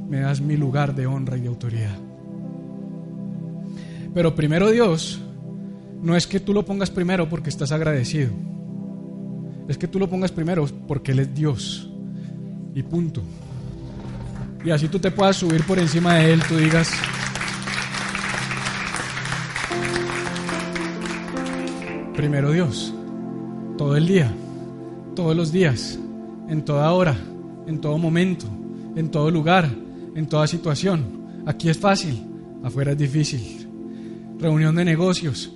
[0.08, 1.96] me das mi lugar de honra y de autoridad.
[4.14, 5.20] Pero primero Dios
[6.02, 8.30] no es que tú lo pongas primero porque estás agradecido.
[9.68, 11.90] Es que tú lo pongas primero porque Él es Dios.
[12.74, 13.22] Y punto.
[14.64, 16.90] Y así tú te puedas subir por encima de Él, tú digas,
[22.16, 22.92] primero Dios,
[23.78, 24.32] todo el día,
[25.14, 25.98] todos los días,
[26.48, 27.16] en toda hora,
[27.66, 28.46] en todo momento,
[28.96, 29.70] en todo lugar,
[30.14, 31.44] en toda situación.
[31.46, 32.20] Aquí es fácil,
[32.64, 33.68] afuera es difícil.
[34.38, 35.52] Reunión de negocios,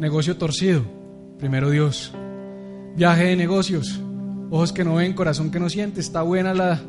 [0.00, 0.82] negocio torcido,
[1.38, 2.12] primero Dios.
[2.96, 4.00] Viaje de negocios,
[4.50, 6.80] ojos que no ven, corazón que no siente, está buena la,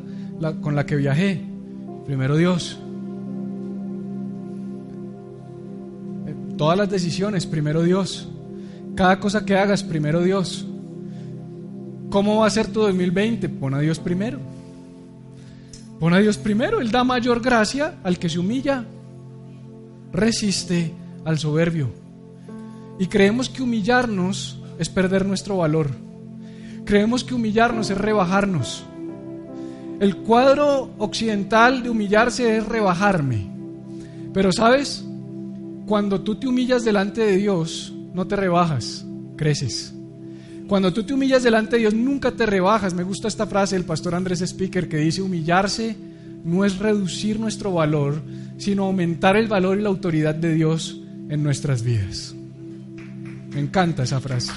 [0.60, 1.44] con la que viajé,
[2.04, 2.78] primero Dios.
[6.26, 8.28] Eh, Todas las decisiones, primero Dios.
[8.94, 10.66] Cada cosa que hagas, primero Dios.
[12.10, 13.48] ¿Cómo va a ser tu 2020?
[13.48, 14.38] Pon a Dios primero.
[15.98, 16.80] Pon a Dios primero.
[16.80, 18.84] Él da mayor gracia al que se humilla.
[20.12, 20.92] Resiste
[21.24, 21.90] al soberbio.
[22.98, 25.90] Y creemos que humillarnos es perder nuestro valor.
[26.84, 28.84] Creemos que humillarnos es rebajarnos.
[30.00, 33.48] El cuadro occidental de humillarse es rebajarme.
[34.32, 35.04] Pero sabes,
[35.86, 39.04] cuando tú te humillas delante de Dios, no te rebajas,
[39.36, 39.94] creces.
[40.66, 42.94] Cuando tú te humillas delante de Dios, nunca te rebajas.
[42.94, 45.96] Me gusta esta frase del pastor Andrés Speaker que dice, humillarse
[46.44, 48.22] no es reducir nuestro valor,
[48.56, 52.34] sino aumentar el valor y la autoridad de Dios en nuestras vidas.
[53.54, 54.52] Me encanta esa frase.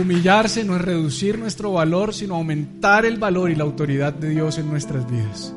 [0.00, 4.58] Humillarse no es reducir nuestro valor, sino aumentar el valor y la autoridad de Dios
[4.58, 5.54] en nuestras vidas.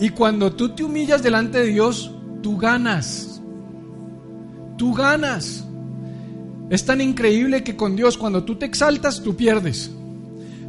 [0.00, 2.10] Y cuando tú te humillas delante de Dios,
[2.42, 3.40] tú ganas.
[4.76, 5.64] Tú ganas.
[6.70, 9.90] Es tan increíble que con Dios cuando tú te exaltas, tú pierdes.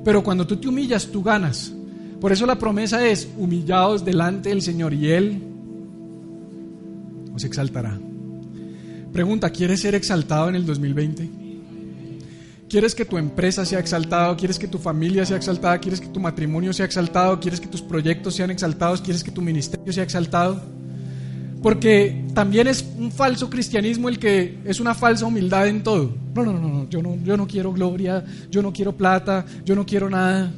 [0.04, 1.74] Pero cuando tú te humillas, tú ganas.
[2.20, 5.44] Por eso la promesa es, humillados delante del Señor y Él
[7.34, 7.98] os exaltará.
[9.12, 11.30] Pregunta, ¿quieres ser exaltado en el 2020?
[12.70, 14.36] ¿Quieres que tu empresa sea exaltada?
[14.38, 15.80] ¿Quieres que tu familia sea exaltada?
[15.80, 17.40] ¿Quieres que tu matrimonio sea exaltado?
[17.40, 19.02] ¿Quieres que tus proyectos sean exaltados?
[19.02, 20.62] ¿Quieres que tu ministerio sea exaltado?
[21.64, 26.16] Porque también es un falso cristianismo el que es una falsa humildad en todo.
[26.36, 29.76] No, no, no, no, yo no, yo no quiero gloria, yo no quiero plata, yo
[29.76, 30.52] no quiero nada.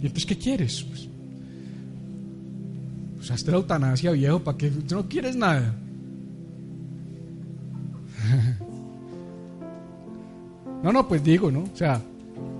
[0.00, 0.84] ¿Y entonces qué quieres?
[0.84, 1.08] Pues,
[3.16, 4.68] pues hazte la eutanasia, viejo, ¿para qué?
[4.68, 5.74] Tú no quieres nada.
[10.82, 11.60] No, no, pues digo, ¿no?
[11.72, 12.00] O sea,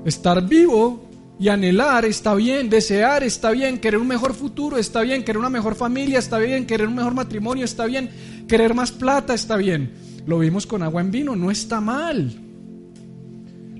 [0.04, 5.24] estar vivo y anhelar está bien, desear está bien, querer un mejor futuro está bien,
[5.24, 8.10] querer una mejor familia está bien, querer un mejor matrimonio está bien,
[8.46, 9.90] querer más plata está bien.
[10.26, 12.30] Lo vimos con agua en vino, no está mal.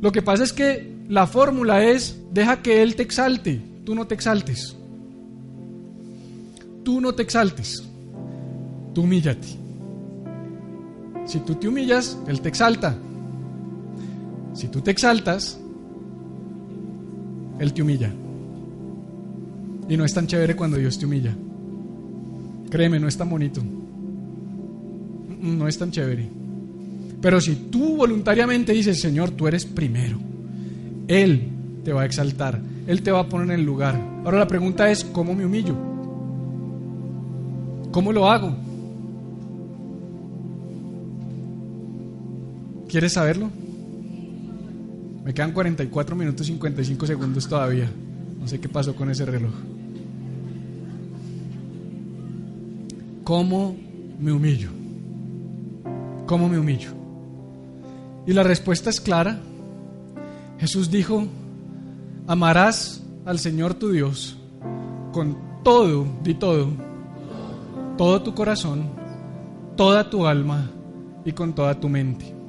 [0.00, 4.06] Lo que pasa es que la fórmula es, deja que Él te exalte, tú no
[4.06, 4.74] te exaltes.
[6.82, 7.82] Tú no te exaltes,
[8.94, 9.48] tú humíllate.
[11.26, 12.96] Si tú te humillas, Él te exalta.
[14.54, 15.58] Si tú te exaltas,
[17.58, 18.12] Él te humilla.
[19.88, 21.34] Y no es tan chévere cuando Dios te humilla.
[22.70, 23.62] Créeme, no es tan bonito.
[25.40, 26.28] No es tan chévere.
[27.20, 30.18] Pero si tú voluntariamente dices, Señor, tú eres primero,
[31.06, 31.48] Él
[31.84, 34.00] te va a exaltar, Él te va a poner en el lugar.
[34.24, 35.74] Ahora la pregunta es, ¿cómo me humillo?
[37.90, 38.54] ¿Cómo lo hago?
[42.88, 43.50] ¿Quieres saberlo?
[45.30, 47.88] Me quedan 44 minutos y 55 segundos todavía.
[48.40, 49.52] No sé qué pasó con ese reloj.
[53.22, 53.76] ¿Cómo
[54.18, 54.70] me humillo?
[56.26, 56.90] ¿Cómo me humillo?
[58.26, 59.38] Y la respuesta es clara.
[60.58, 61.28] Jesús dijo,
[62.26, 64.36] amarás al Señor tu Dios
[65.12, 66.70] con todo, di todo,
[67.96, 68.90] todo tu corazón,
[69.76, 70.72] toda tu alma
[71.24, 72.39] y con toda tu mente.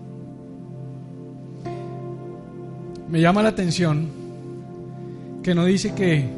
[3.11, 4.07] Me llama la atención
[5.43, 6.29] que no dice que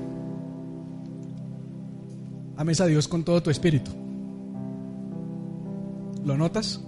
[2.57, 3.91] ames a Dios con todo tu espíritu.
[6.25, 6.81] ¿Lo notas?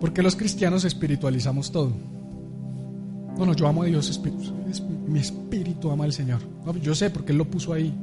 [0.00, 1.92] Porque los cristianos espiritualizamos todo.
[3.38, 4.20] No, no, yo amo a Dios,
[5.06, 6.40] mi espíritu ama al Señor.
[6.82, 7.94] Yo sé porque Él lo puso ahí.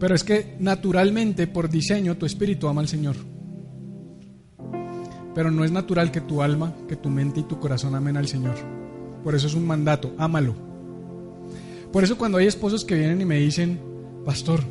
[0.00, 3.16] Pero es que naturalmente, por diseño, tu espíritu ama al Señor.
[5.38, 8.26] Pero no es natural que tu alma, que tu mente y tu corazón amen al
[8.26, 8.56] Señor.
[9.22, 10.52] Por eso es un mandato, ámalo.
[11.92, 13.78] Por eso cuando hay esposos que vienen y me dicen,
[14.24, 14.62] pastor,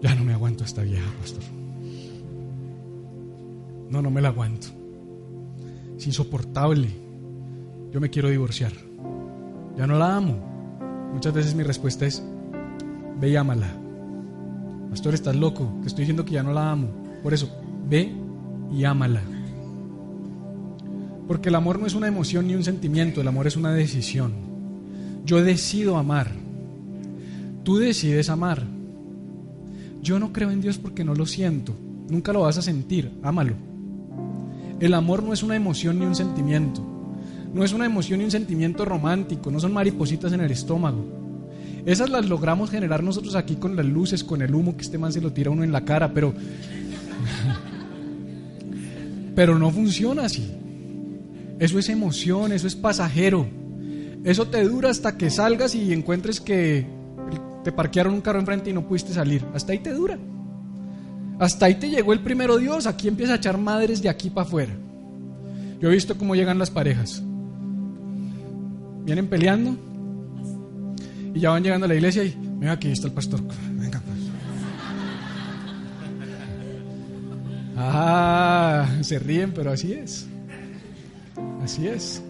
[0.00, 1.44] ya no me aguanto a esta vieja, pastor.
[3.88, 4.66] No, no me la aguanto.
[5.96, 6.88] Es insoportable.
[7.92, 8.72] Yo me quiero divorciar.
[9.76, 11.10] Ya no la amo.
[11.12, 12.20] Muchas veces mi respuesta es,
[13.20, 13.68] ve y ámala.
[14.90, 15.72] Pastor, estás loco.
[15.82, 16.88] Te estoy diciendo que ya no la amo.
[17.22, 17.48] Por eso,
[17.88, 18.21] ve
[18.72, 19.22] y ámala.
[21.28, 24.32] Porque el amor no es una emoción ni un sentimiento, el amor es una decisión.
[25.24, 26.30] Yo decido amar.
[27.62, 28.64] Tú decides amar.
[30.02, 31.74] Yo no creo en Dios porque no lo siento.
[32.08, 33.12] Nunca lo vas a sentir.
[33.22, 33.54] Ámalo.
[34.80, 36.82] El amor no es una emoción ni un sentimiento.
[37.54, 39.50] No es una emoción ni un sentimiento romántico.
[39.50, 41.04] No son maripositas en el estómago.
[41.86, 45.12] Esas las logramos generar nosotros aquí con las luces, con el humo que este man
[45.12, 46.32] se lo tira uno en la cara, pero
[49.34, 50.50] pero no funciona así.
[51.58, 53.46] Eso es emoción, eso es pasajero.
[54.24, 56.86] Eso te dura hasta que salgas y encuentres que
[57.64, 59.44] te parquearon un carro enfrente y no pudiste salir.
[59.54, 60.18] Hasta ahí te dura.
[61.38, 62.86] Hasta ahí te llegó el primero Dios.
[62.86, 64.72] Aquí empieza a echar madres de aquí para afuera.
[65.80, 67.22] Yo he visto cómo llegan las parejas.
[69.04, 69.76] Vienen peleando
[71.34, 73.40] y ya van llegando a la iglesia y, mira, aquí está el pastor.
[77.76, 80.26] Ah, se ríen, pero así es.
[81.62, 82.22] Así es.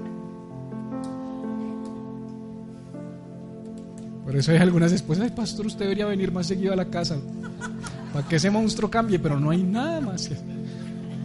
[4.24, 7.18] Por eso hay algunas esposas, ay pastor, usted debería venir más seguido a la casa.
[8.12, 10.30] Para que ese monstruo cambie, pero no hay nada más.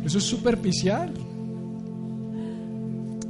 [0.04, 1.14] Eso es superficial.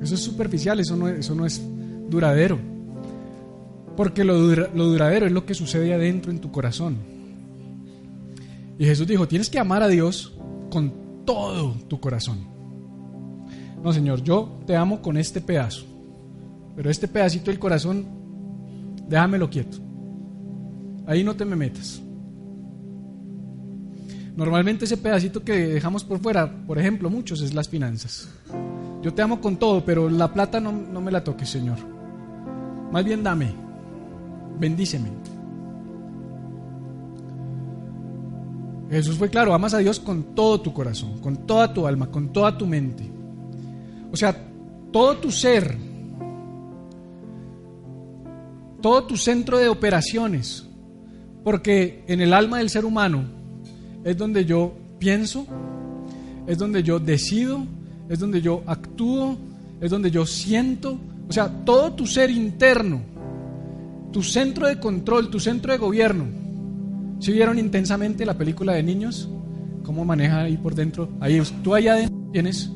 [0.02, 1.62] Eso es superficial, eso no, eso no es
[2.10, 2.60] duradero.
[3.98, 6.98] Porque lo, lo duradero es lo que sucede adentro en tu corazón.
[8.78, 10.37] Y Jesús dijo, tienes que amar a Dios
[10.70, 12.40] con todo tu corazón.
[13.84, 15.86] No, Señor, yo te amo con este pedazo,
[16.76, 18.06] pero este pedacito del corazón,
[19.08, 19.78] déjamelo quieto.
[21.06, 22.02] Ahí no te me metas.
[24.36, 28.30] Normalmente ese pedacito que dejamos por fuera, por ejemplo, muchos, es las finanzas.
[29.02, 31.78] Yo te amo con todo, pero la plata no, no me la toques, Señor.
[32.92, 33.52] Más bien dame,
[34.60, 35.10] bendíceme.
[38.90, 42.32] Jesús fue claro, amas a Dios con todo tu corazón, con toda tu alma, con
[42.32, 43.04] toda tu mente.
[44.12, 44.36] O sea,
[44.92, 45.88] todo tu ser
[48.82, 50.66] todo tu centro de operaciones,
[51.44, 53.26] porque en el alma del ser humano
[54.04, 55.46] es donde yo pienso,
[56.46, 57.66] es donde yo decido,
[58.10, 59.38] es donde yo actúo,
[59.82, 63.02] es donde yo siento, o sea, todo tu ser interno,
[64.12, 66.26] tu centro de control, tu centro de gobierno.
[67.20, 69.30] ¿Si vieron intensamente la película de niños?
[69.84, 71.10] ¿Cómo maneja ahí por dentro?
[71.20, 72.70] Ahí, tú allá adentro tienes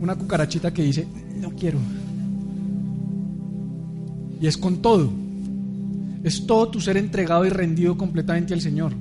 [0.00, 1.06] una cucarachita que dice,
[1.40, 1.78] no quiero.
[4.40, 5.10] Y es con todo.
[6.22, 8.92] Es todo tu ser entregado y rendido completamente al Señor.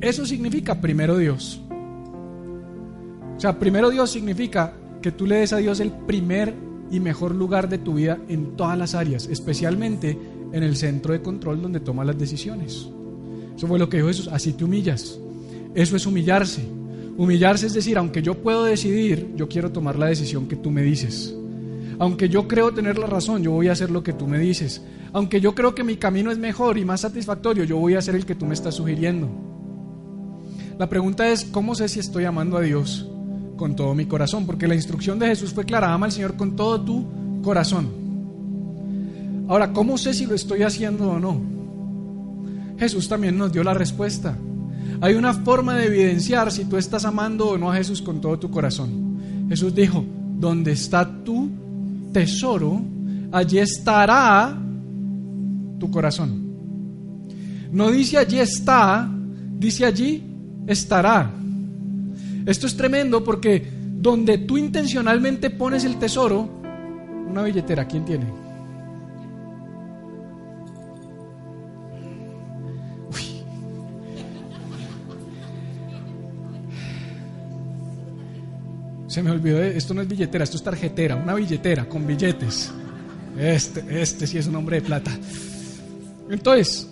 [0.00, 1.60] Eso significa primero Dios.
[3.36, 4.72] O sea, primero Dios significa
[5.02, 6.54] que tú le des a Dios el primer
[6.90, 10.18] y mejor lugar de tu vida en todas las áreas, especialmente
[10.52, 12.88] en el centro de control donde tomas las decisiones.
[13.56, 15.18] Eso fue lo que dijo Jesús, así te humillas.
[15.74, 16.62] Eso es humillarse.
[17.16, 20.82] Humillarse es decir, aunque yo puedo decidir, yo quiero tomar la decisión que tú me
[20.82, 21.34] dices.
[21.98, 24.82] Aunque yo creo tener la razón, yo voy a hacer lo que tú me dices.
[25.12, 28.14] Aunque yo creo que mi camino es mejor y más satisfactorio, yo voy a hacer
[28.14, 29.28] el que tú me estás sugiriendo.
[30.78, 33.10] La pregunta es, ¿cómo sé si estoy amando a Dios
[33.56, 34.46] con todo mi corazón?
[34.46, 38.07] Porque la instrucción de Jesús fue clara, ama al Señor con todo tu corazón.
[39.48, 41.40] Ahora, ¿cómo sé si lo estoy haciendo o no?
[42.78, 44.36] Jesús también nos dio la respuesta.
[45.00, 48.38] Hay una forma de evidenciar si tú estás amando o no a Jesús con todo
[48.38, 49.46] tu corazón.
[49.48, 50.04] Jesús dijo,
[50.38, 51.48] donde está tu
[52.12, 52.82] tesoro,
[53.32, 54.56] allí estará
[55.78, 56.46] tu corazón.
[57.72, 59.10] No dice allí está,
[59.58, 60.22] dice allí
[60.66, 61.30] estará.
[62.44, 63.66] Esto es tremendo porque
[64.00, 66.48] donde tú intencionalmente pones el tesoro,
[67.28, 68.47] una billetera, ¿quién tiene?
[79.18, 82.70] Se me olvidó, esto no es billetera, esto es tarjetera, una billetera con billetes.
[83.36, 85.10] Este, este sí es un hombre de plata.
[86.30, 86.88] Entonces,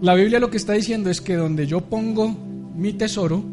[0.00, 2.34] la Biblia lo que está diciendo es que donde yo pongo
[2.74, 3.44] mi tesoro,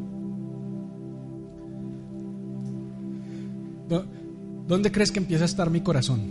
[4.69, 6.21] ¿dónde crees que empieza a estar mi corazón?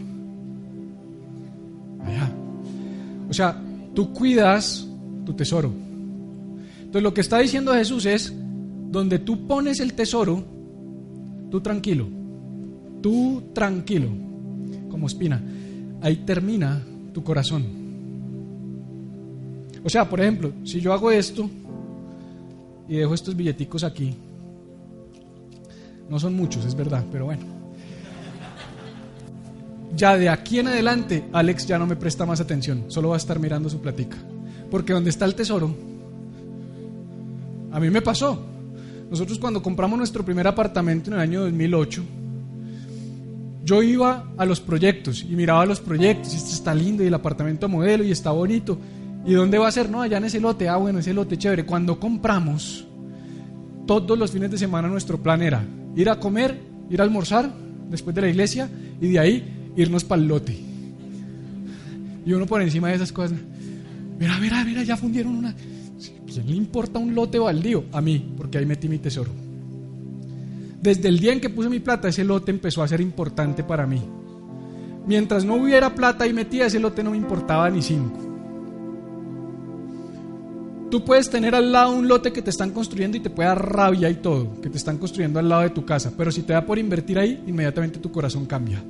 [2.06, 2.32] Allá.
[3.28, 3.62] O sea,
[3.94, 4.88] tú cuidas
[5.26, 5.70] tu tesoro.
[6.78, 8.32] Entonces lo que está diciendo Jesús es,
[8.90, 10.61] donde tú pones el tesoro,
[11.52, 12.08] Tú tranquilo,
[13.02, 14.08] tú tranquilo,
[14.90, 15.38] como espina.
[16.00, 16.82] Ahí termina
[17.12, 17.62] tu corazón.
[19.84, 21.50] O sea, por ejemplo, si yo hago esto
[22.88, 24.14] y dejo estos billeticos aquí,
[26.08, 27.42] no son muchos, es verdad, pero bueno.
[29.94, 33.18] Ya de aquí en adelante, Alex ya no me presta más atención, solo va a
[33.18, 34.16] estar mirando su platica.
[34.70, 35.76] Porque donde está el tesoro,
[37.70, 38.51] a mí me pasó.
[39.12, 42.02] Nosotros cuando compramos nuestro primer apartamento en el año 2008,
[43.62, 47.12] yo iba a los proyectos y miraba los proyectos, y este está lindo y el
[47.12, 48.78] apartamento modelo y está bonito.
[49.26, 49.90] ¿Y dónde va a ser?
[49.90, 50.66] No, allá en ese lote.
[50.66, 51.66] Ah, bueno, ese lote, chévere.
[51.66, 52.86] Cuando compramos,
[53.86, 55.62] todos los fines de semana nuestro plan era
[55.94, 56.58] ir a comer,
[56.88, 57.52] ir a almorzar
[57.90, 60.58] después de la iglesia y de ahí irnos para el lote.
[62.24, 63.36] Y uno por encima de esas cosas,
[64.18, 65.54] mira, mira, mira, ya fundieron una,
[66.34, 67.84] ¿Quién le importa un lote baldío?
[67.92, 69.30] A mí, porque ahí metí mi tesoro.
[70.80, 73.86] Desde el día en que puse mi plata, ese lote empezó a ser importante para
[73.86, 74.02] mí.
[75.06, 78.18] Mientras no hubiera plata y metía, ese lote no me importaba ni cinco.
[80.90, 83.72] Tú puedes tener al lado un lote que te están construyendo y te puede dar
[83.74, 86.52] rabia y todo, que te están construyendo al lado de tu casa, pero si te
[86.52, 88.82] da por invertir ahí, inmediatamente tu corazón cambia.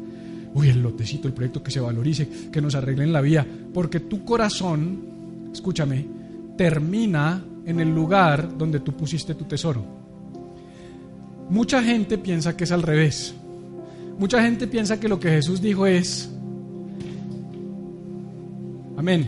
[0.54, 4.24] Uy, el lotecito, el proyecto que se valorice, que nos arreglen la vida, porque tu
[4.24, 6.04] corazón, escúchame,
[6.62, 9.84] termina en el lugar donde tú pusiste tu tesoro.
[11.50, 13.34] Mucha gente piensa que es al revés.
[14.16, 16.30] Mucha gente piensa que lo que Jesús dijo es,
[18.96, 19.26] amén.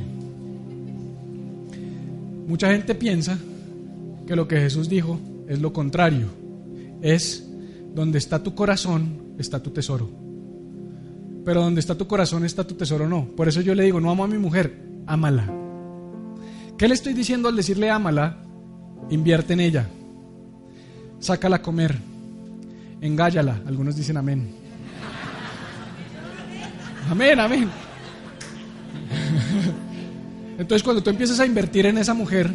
[2.47, 3.37] Mucha gente piensa
[4.29, 5.19] que lo que Jesús dijo
[5.49, 6.29] es lo contrario.
[7.03, 7.51] Es
[7.97, 10.09] donde está tu corazón, está tu tesoro.
[11.45, 13.27] Pero donde está tu corazón, está tu tesoro no.
[13.27, 14.79] Por eso yo le digo, no amo a mi mujer,
[15.09, 15.64] ámala.
[16.79, 18.39] ¿Qué le estoy diciendo al decirle ámala?
[19.11, 19.87] Invierte en ella.
[21.21, 21.97] Sácala a comer.
[23.01, 23.61] Engállala.
[23.67, 24.55] Algunos dicen amén.
[27.11, 27.71] Amén, amén.
[30.59, 32.51] Entonces cuando tú empiezas a invertir en esa mujer,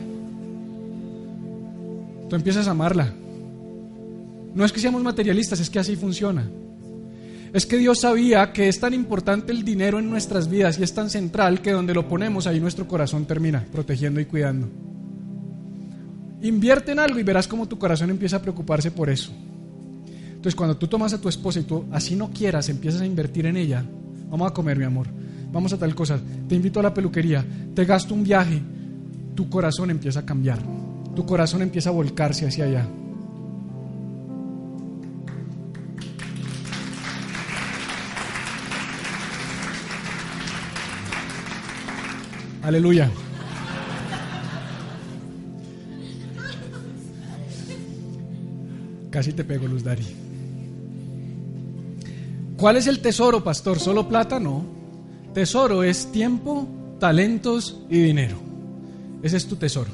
[2.30, 3.13] tú empiezas a amarla.
[4.53, 6.49] No es que seamos materialistas, es que así funciona.
[7.54, 10.93] Es que Dios sabía que es tan importante el dinero en nuestras vidas y es
[10.93, 14.68] tan central que donde lo ponemos ahí nuestro corazón termina protegiendo y cuidando.
[16.41, 19.32] Invierte en algo y verás cómo tu corazón empieza a preocuparse por eso.
[20.30, 23.45] Entonces cuando tú tomas a tu esposa y tú así no quieras empiezas a invertir
[23.47, 23.84] en ella,
[24.30, 25.08] vamos a comer mi amor.
[25.52, 27.43] vamos a tal cosa, te invito a la peluquería,
[27.74, 28.62] te gasto un viaje,
[29.34, 30.60] tu corazón empieza a cambiar,
[31.16, 32.88] tu corazón empieza a volcarse hacia allá.
[42.70, 43.09] Aleluya.
[49.09, 50.05] Casi te pego, Luz Dari.
[52.57, 53.80] ¿Cuál es el tesoro, pastor?
[53.80, 54.39] ¿Solo plata?
[54.39, 54.63] No.
[55.34, 56.67] Tesoro es tiempo,
[56.99, 58.38] talentos y dinero.
[59.24, 59.89] Ese es tu tesoro.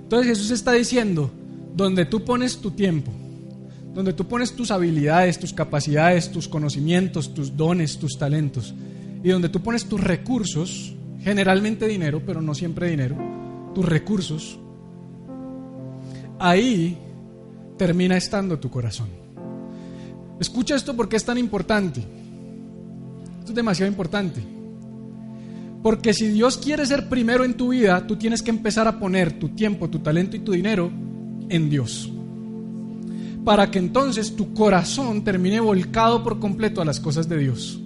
[0.00, 1.28] Entonces Jesús está diciendo,
[1.74, 3.10] donde tú pones tu tiempo,
[3.92, 8.76] donde tú pones tus habilidades, tus capacidades, tus conocimientos, tus dones, tus talentos,
[9.24, 13.16] y donde tú pones tus recursos, generalmente dinero, pero no siempre dinero,
[13.74, 14.58] tus recursos,
[16.38, 16.98] ahí
[17.76, 19.08] termina estando tu corazón.
[20.40, 22.00] Escucha esto porque es tan importante.
[22.00, 24.42] Esto es demasiado importante.
[25.82, 29.38] Porque si Dios quiere ser primero en tu vida, tú tienes que empezar a poner
[29.38, 30.90] tu tiempo, tu talento y tu dinero
[31.48, 32.10] en Dios.
[33.44, 37.81] Para que entonces tu corazón termine volcado por completo a las cosas de Dios.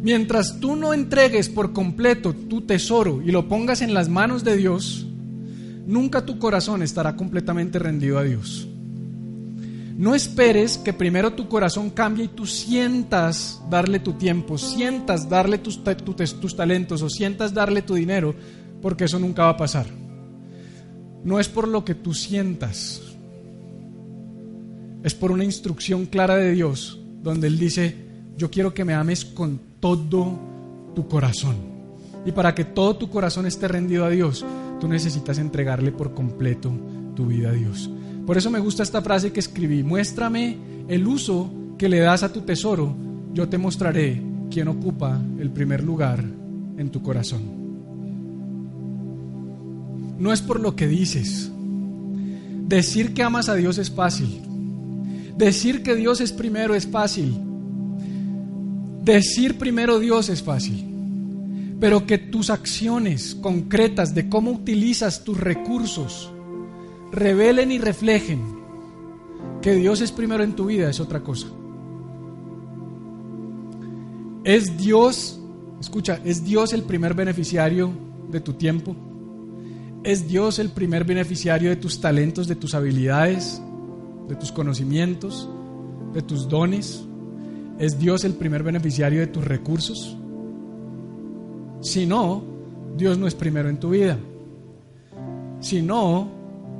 [0.00, 4.56] Mientras tú no entregues por completo tu tesoro y lo pongas en las manos de
[4.56, 5.06] Dios,
[5.86, 8.68] nunca tu corazón estará completamente rendido a Dios.
[9.96, 15.58] No esperes que primero tu corazón cambie y tú sientas darle tu tiempo, sientas darle
[15.58, 15.82] tus,
[16.40, 18.36] tus, talentos o sientas darle tu dinero,
[18.80, 19.86] porque eso nunca va a pasar.
[21.24, 23.02] No es por lo que tú sientas,
[25.02, 27.96] es por una instrucción clara de Dios, donde Él dice,
[28.36, 30.38] yo quiero que me ames con todo
[30.94, 31.56] tu corazón.
[32.24, 34.44] Y para que todo tu corazón esté rendido a Dios,
[34.80, 36.70] tú necesitas entregarle por completo
[37.14, 37.90] tu vida a Dios.
[38.26, 40.56] Por eso me gusta esta frase que escribí, muéstrame
[40.88, 42.94] el uso que le das a tu tesoro,
[43.32, 46.22] yo te mostraré quién ocupa el primer lugar
[46.76, 47.40] en tu corazón.
[50.18, 51.50] No es por lo que dices.
[52.66, 54.42] Decir que amas a Dios es fácil.
[55.36, 57.47] Decir que Dios es primero es fácil.
[59.08, 60.84] Decir primero Dios es fácil.
[61.80, 66.30] Pero que tus acciones concretas de cómo utilizas tus recursos,
[67.10, 68.42] revelen y reflejen
[69.62, 71.46] que Dios es primero en tu vida es otra cosa.
[74.44, 75.40] Es Dios,
[75.80, 77.90] escucha, es Dios el primer beneficiario
[78.30, 78.94] de tu tiempo.
[80.04, 83.62] Es Dios el primer beneficiario de tus talentos, de tus habilidades,
[84.28, 85.48] de tus conocimientos,
[86.12, 87.07] de tus dones.
[87.78, 90.16] Es Dios el primer beneficiario de tus recursos.
[91.80, 92.42] Si no,
[92.96, 94.18] Dios no es primero en tu vida.
[95.60, 96.28] Si no,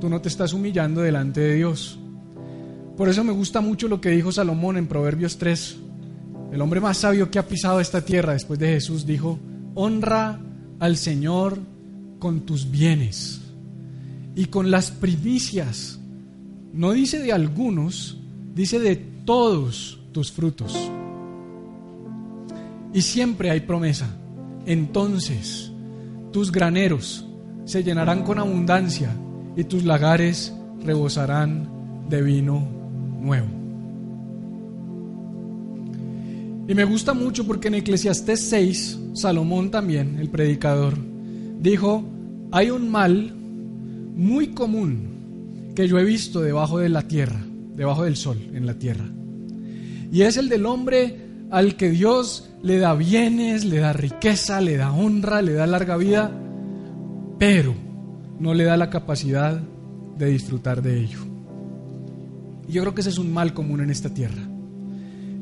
[0.00, 1.98] tú no te estás humillando delante de Dios.
[2.96, 5.76] Por eso me gusta mucho lo que dijo Salomón en Proverbios 3.
[6.52, 9.38] El hombre más sabio que ha pisado esta tierra después de Jesús dijo,
[9.76, 10.40] honra
[10.80, 11.60] al Señor
[12.18, 13.40] con tus bienes
[14.34, 16.00] y con las primicias.
[16.72, 18.18] No dice de algunos,
[18.54, 20.76] dice de todos tus frutos.
[22.92, 24.08] Y siempre hay promesa.
[24.66, 25.72] Entonces
[26.32, 27.26] tus graneros
[27.64, 29.10] se llenarán con abundancia
[29.56, 30.52] y tus lagares
[30.84, 31.68] rebosarán
[32.08, 32.66] de vino
[33.20, 33.48] nuevo.
[36.68, 40.98] Y me gusta mucho porque en Eclesiastés 6, Salomón también, el predicador,
[41.60, 42.04] dijo,
[42.52, 43.34] hay un mal
[44.14, 47.40] muy común que yo he visto debajo de la tierra,
[47.74, 49.08] debajo del sol, en la tierra.
[50.10, 54.76] Y es el del hombre al que Dios le da bienes, le da riqueza, le
[54.76, 56.30] da honra, le da larga vida,
[57.38, 57.74] pero
[58.40, 59.60] no le da la capacidad
[60.18, 61.18] de disfrutar de ello.
[62.68, 64.42] Y yo creo que ese es un mal común en esta tierra.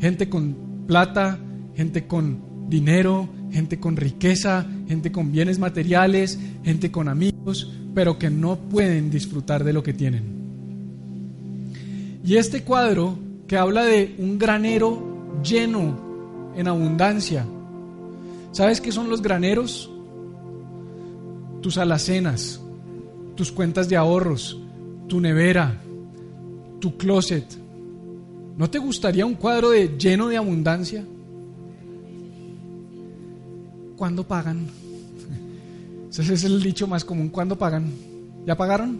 [0.00, 1.38] Gente con plata,
[1.74, 8.30] gente con dinero, gente con riqueza, gente con bienes materiales, gente con amigos, pero que
[8.30, 10.36] no pueden disfrutar de lo que tienen.
[12.24, 17.46] Y este cuadro que habla de un granero lleno en abundancia.
[18.52, 19.90] ¿Sabes qué son los graneros?
[21.60, 22.60] Tus alacenas,
[23.34, 24.58] tus cuentas de ahorros,
[25.08, 25.80] tu nevera,
[26.80, 27.46] tu closet.
[28.56, 31.04] ¿No te gustaría un cuadro de, lleno de abundancia?
[33.96, 34.66] ¿Cuándo pagan?
[36.10, 37.28] Ese es el dicho más común.
[37.28, 37.92] ¿Cuándo pagan?
[38.46, 38.98] ¿Ya pagaron?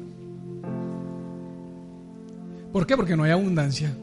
[2.72, 2.96] ¿Por qué?
[2.96, 3.96] Porque no hay abundancia.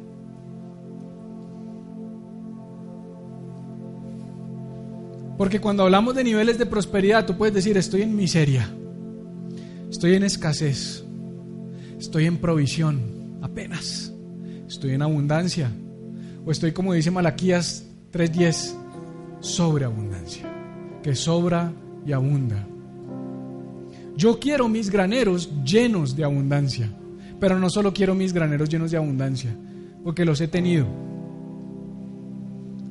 [5.38, 8.70] Porque cuando hablamos de niveles de prosperidad, tú puedes decir, estoy en miseria.
[9.90, 11.04] Estoy en escasez.
[12.00, 14.14] Estoy en provisión, apenas.
[14.68, 15.72] Estoy en abundancia.
[16.46, 18.76] O estoy como dice Malaquías 3:10,
[19.40, 20.46] sobreabundancia,
[21.02, 21.72] que sobra
[22.06, 22.68] y abunda.
[24.16, 26.92] Yo quiero mis graneros llenos de abundancia,
[27.40, 29.56] pero no solo quiero mis graneros llenos de abundancia,
[30.04, 30.86] porque los he tenido.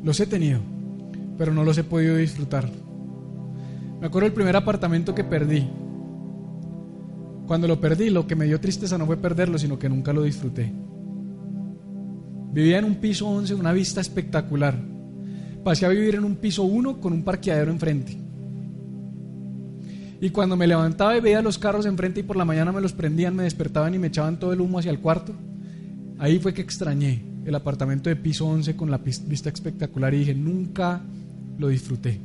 [0.03, 0.61] Los he tenido,
[1.36, 2.68] pero no los he podido disfrutar.
[4.00, 5.66] Me acuerdo del primer apartamento que perdí.
[7.46, 10.22] Cuando lo perdí, lo que me dio tristeza no fue perderlo, sino que nunca lo
[10.22, 10.72] disfruté.
[12.52, 14.76] Vivía en un piso 11, una vista espectacular.
[15.64, 18.18] Pasé a vivir en un piso 1 con un parqueadero enfrente.
[20.20, 22.92] Y cuando me levantaba y veía los carros enfrente y por la mañana me los
[22.92, 25.32] prendían, me despertaban y me echaban todo el humo hacia el cuarto,
[26.18, 30.34] ahí fue que extrañé el apartamento de piso 11 con la vista espectacular y dije,
[30.34, 31.02] nunca
[31.59, 32.20] lo disfruté.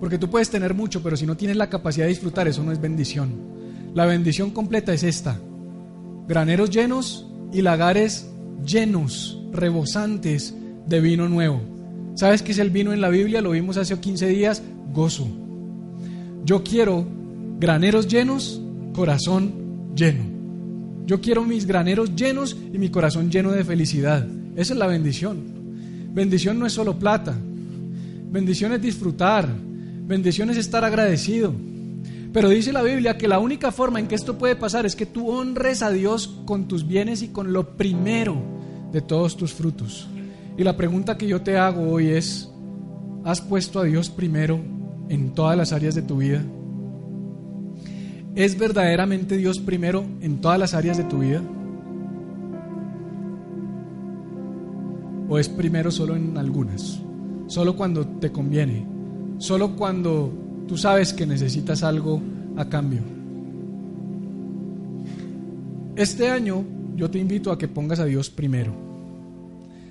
[0.00, 2.72] Porque tú puedes tener mucho, pero si no tienes la capacidad de disfrutar, eso no
[2.72, 3.30] es bendición.
[3.94, 5.38] La bendición completa es esta.
[6.28, 8.28] Graneros llenos y lagares
[8.64, 10.54] llenos, rebosantes
[10.86, 11.60] de vino nuevo.
[12.14, 13.40] ¿Sabes qué es el vino en la Biblia?
[13.40, 14.62] Lo vimos hace 15 días.
[14.92, 15.28] Gozo.
[16.44, 17.06] Yo quiero
[17.58, 18.60] graneros llenos,
[18.94, 20.24] corazón lleno.
[21.06, 24.26] Yo quiero mis graneros llenos y mi corazón lleno de felicidad.
[24.56, 25.55] Esa es la bendición.
[26.16, 27.36] Bendición no es solo plata.
[27.38, 29.46] Bendición es disfrutar.
[29.46, 31.52] Bendición es estar agradecido.
[32.32, 35.04] Pero dice la Biblia que la única forma en que esto puede pasar es que
[35.04, 38.34] tú honres a Dios con tus bienes y con lo primero
[38.92, 40.08] de todos tus frutos.
[40.56, 42.50] Y la pregunta que yo te hago hoy es,
[43.22, 44.58] ¿has puesto a Dios primero
[45.10, 46.42] en todas las áreas de tu vida?
[48.34, 51.42] ¿Es verdaderamente Dios primero en todas las áreas de tu vida?
[55.28, 57.00] ¿O es primero solo en algunas?
[57.46, 58.86] Solo cuando te conviene,
[59.38, 60.32] solo cuando
[60.66, 62.20] tú sabes que necesitas algo
[62.56, 63.00] a cambio.
[65.96, 66.64] Este año
[66.96, 68.72] yo te invito a que pongas a Dios primero,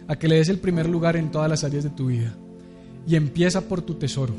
[0.07, 2.33] a que le des el primer lugar en todas las áreas de tu vida
[3.07, 4.33] y empieza por tu tesoro.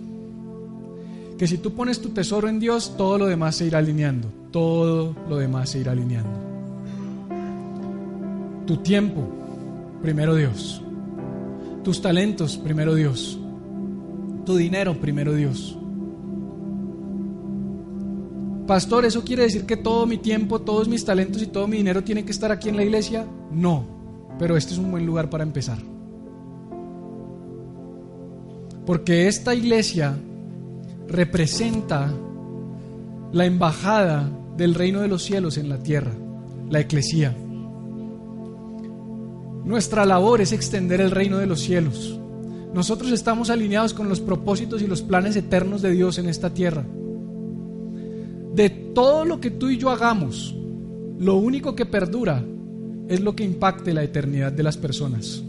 [1.39, 5.15] Que si tú pones tu tesoro en Dios, todo lo demás se irá alineando, todo
[5.29, 6.39] lo demás se irá alineando.
[8.67, 9.23] Tu tiempo,
[10.03, 10.83] primero Dios.
[11.87, 13.39] Tus talentos, primero Dios
[14.47, 15.77] tu dinero primero Dios.
[18.67, 22.03] Pastor, ¿eso quiere decir que todo mi tiempo, todos mis talentos y todo mi dinero
[22.03, 23.27] tiene que estar aquí en la iglesia?
[23.53, 23.85] No,
[24.39, 25.79] pero este es un buen lugar para empezar.
[28.87, 30.17] Porque esta iglesia
[31.09, 32.13] representa
[33.33, 36.13] la embajada del reino de los cielos en la tierra,
[36.71, 37.37] la eclesía.
[39.67, 42.21] Nuestra labor es extender el reino de los cielos.
[42.73, 46.85] Nosotros estamos alineados con los propósitos y los planes eternos de Dios en esta tierra.
[48.55, 50.55] De todo lo que tú y yo hagamos,
[51.19, 52.45] lo único que perdura
[53.09, 55.43] es lo que impacte la eternidad de las personas.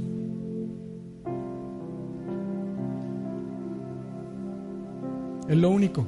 [5.47, 6.07] Es lo único.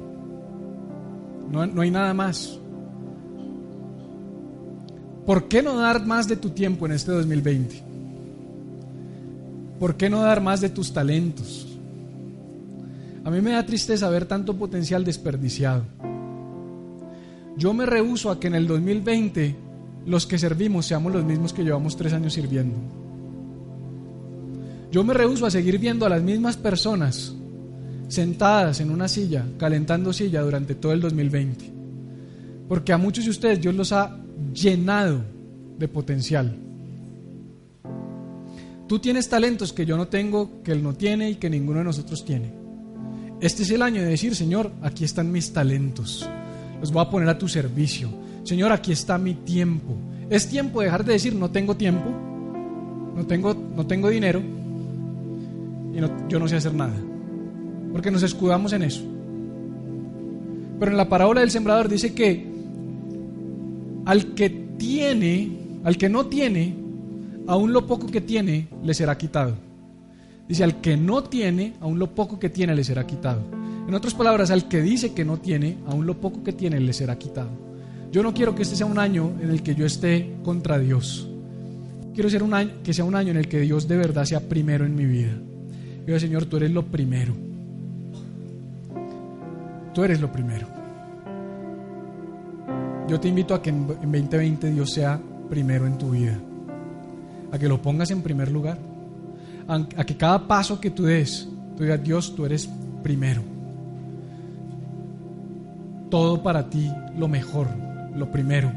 [1.48, 2.58] No, no, hay nada más.
[5.24, 7.89] ¿Por qué no dar más de tu tiempo en este 2020?
[9.80, 11.66] ¿Por qué no dar más de tus talentos?
[13.24, 15.84] A mí me da tristeza ver tanto potencial desperdiciado.
[17.56, 19.56] Yo me rehuso a que en el 2020
[20.04, 22.76] los que servimos seamos los mismos que llevamos tres años sirviendo.
[24.92, 27.34] Yo me rehuso a seguir viendo a las mismas personas
[28.08, 31.72] sentadas en una silla, calentando silla durante todo el 2020.
[32.68, 34.18] Porque a muchos de ustedes Dios los ha
[34.52, 35.22] llenado
[35.78, 36.69] de potencial.
[38.90, 41.84] Tú tienes talentos que yo no tengo, que Él no tiene y que ninguno de
[41.84, 42.50] nosotros tiene.
[43.40, 46.28] Este es el año de decir, Señor, aquí están mis talentos.
[46.80, 48.10] Los voy a poner a tu servicio.
[48.42, 49.94] Señor, aquí está mi tiempo.
[50.28, 52.10] Es tiempo de dejar de decir, no tengo tiempo,
[53.14, 54.42] no tengo, no tengo dinero
[55.94, 56.96] y yo no sé hacer nada.
[57.92, 59.04] Porque nos escudamos en eso.
[60.80, 62.44] Pero en la parábola del sembrador dice que
[64.04, 66.79] al que tiene, al que no tiene,
[67.50, 69.56] aún lo poco que tiene le será quitado.
[70.48, 73.42] Dice, al que no tiene, aún lo poco que tiene le será quitado.
[73.88, 76.92] En otras palabras, al que dice que no tiene, aún lo poco que tiene le
[76.92, 77.50] será quitado.
[78.12, 81.28] Yo no quiero que este sea un año en el que yo esté contra Dios.
[82.14, 84.48] Quiero ser un año, que sea un año en el que Dios de verdad sea
[84.48, 85.32] primero en mi vida.
[86.06, 87.34] Yo, Señor, tú eres lo primero.
[89.92, 90.68] Tú eres lo primero.
[93.08, 96.40] Yo te invito a que en 2020 Dios sea primero en tu vida
[97.52, 98.78] a que lo pongas en primer lugar,
[99.68, 102.68] a, que cada paso que tú des, tú digas, Dios, tú eres
[103.02, 103.42] primero.
[106.10, 107.68] Todo para ti, lo mejor,
[108.16, 108.72] lo primero.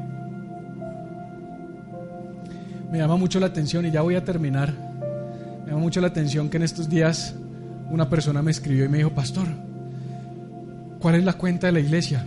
[2.92, 4.72] Me llama mucho la atención y ya voy a terminar.
[5.64, 7.34] Me llama mucho la atención que en estos días
[7.90, 9.48] una persona me escribió y me dijo, pastor,
[11.00, 12.24] ¿cuál es la cuenta de la iglesia?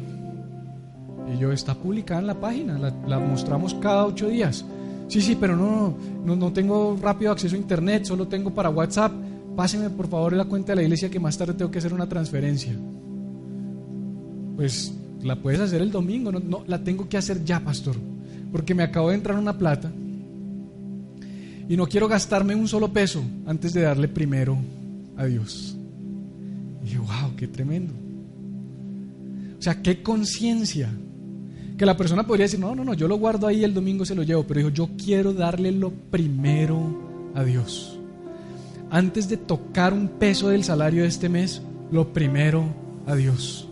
[1.33, 4.65] Y yo, está publicada en la página, la, la mostramos cada ocho días.
[5.09, 9.13] Sí, sí, pero no, no, tengo rápido acceso a internet, solo tengo para WhatsApp.
[9.55, 12.09] Páseme por favor la cuenta de la iglesia que más tarde tengo que hacer una
[12.09, 12.75] transferencia.
[14.57, 14.93] Pues
[15.23, 17.97] la puedes hacer el domingo, no, no la tengo que hacer ya, pastor,
[18.53, 19.91] porque me acabo de entrar una plata
[21.69, 24.57] y no quiero gastarme un solo peso antes de darle primero
[25.17, 25.77] a Dios.
[26.85, 27.93] Y yo, wow, qué tremendo.
[29.59, 30.91] O sea, qué conciencia.
[31.77, 34.15] Que la persona podría decir, no, no, no, yo lo guardo ahí, el domingo se
[34.15, 37.99] lo llevo, pero dijo, yo quiero darle lo primero a Dios.
[38.91, 41.61] Antes de tocar un peso del salario de este mes,
[41.91, 42.65] lo primero
[43.07, 43.69] a Dios.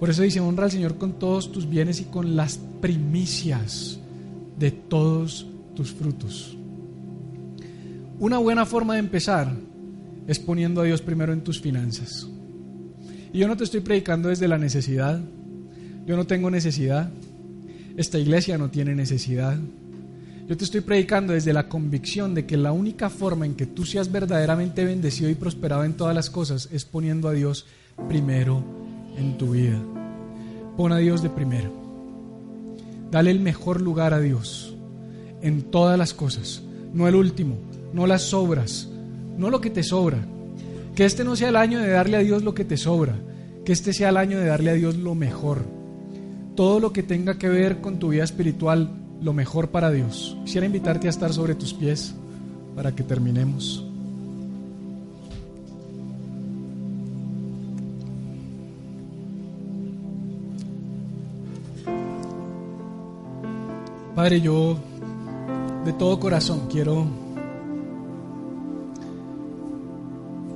[0.00, 3.98] Por eso dice, honra al Señor con todos tus bienes y con las primicias
[4.58, 6.56] de todos tus frutos.
[8.20, 9.54] Una buena forma de empezar
[10.26, 12.28] es poniendo a Dios primero en tus finanzas.
[13.32, 15.20] Y yo no te estoy predicando desde la necesidad.
[16.08, 17.10] Yo no tengo necesidad.
[17.98, 19.58] Esta iglesia no tiene necesidad.
[20.48, 23.84] Yo te estoy predicando desde la convicción de que la única forma en que tú
[23.84, 27.66] seas verdaderamente bendecido y prosperado en todas las cosas es poniendo a Dios
[28.08, 28.64] primero
[29.18, 29.78] en tu vida.
[30.78, 31.70] Pon a Dios de primero.
[33.10, 34.74] Dale el mejor lugar a Dios
[35.42, 36.62] en todas las cosas,
[36.94, 37.58] no el último,
[37.92, 38.88] no las sobras,
[39.36, 40.26] no lo que te sobra.
[40.94, 43.14] Que este no sea el año de darle a Dios lo que te sobra,
[43.66, 45.77] que este sea el año de darle a Dios lo mejor.
[46.58, 48.90] Todo lo que tenga que ver con tu vida espiritual,
[49.22, 50.36] lo mejor para Dios.
[50.44, 52.16] Quisiera invitarte a estar sobre tus pies
[52.74, 53.86] para que terminemos.
[64.16, 64.78] Padre, yo
[65.84, 67.06] de todo corazón quiero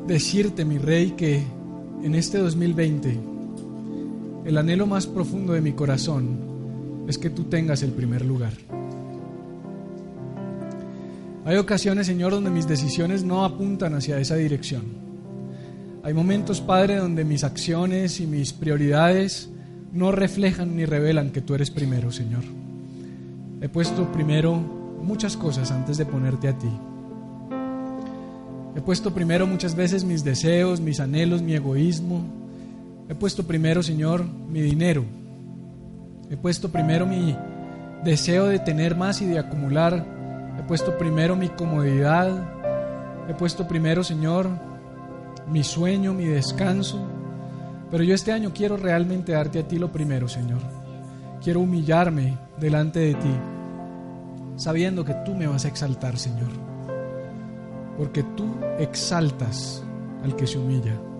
[0.08, 1.44] decirte, mi rey, que
[2.02, 3.31] en este 2020
[4.44, 8.52] el anhelo más profundo de mi corazón es que tú tengas el primer lugar.
[11.44, 14.82] Hay ocasiones, Señor, donde mis decisiones no apuntan hacia esa dirección.
[16.04, 19.50] Hay momentos, Padre, donde mis acciones y mis prioridades
[19.92, 22.42] no reflejan ni revelan que tú eres primero, Señor.
[23.60, 26.70] He puesto primero muchas cosas antes de ponerte a ti.
[28.74, 32.41] He puesto primero muchas veces mis deseos, mis anhelos, mi egoísmo.
[33.08, 35.04] He puesto primero, Señor, mi dinero.
[36.30, 37.36] He puesto primero mi
[38.04, 40.06] deseo de tener más y de acumular.
[40.58, 42.30] He puesto primero mi comodidad.
[43.28, 44.48] He puesto primero, Señor,
[45.48, 46.98] mi sueño, mi descanso.
[47.90, 50.60] Pero yo este año quiero realmente darte a ti lo primero, Señor.
[51.42, 53.34] Quiero humillarme delante de ti,
[54.56, 56.50] sabiendo que tú me vas a exaltar, Señor.
[57.98, 59.84] Porque tú exaltas
[60.24, 61.11] al que se humilla.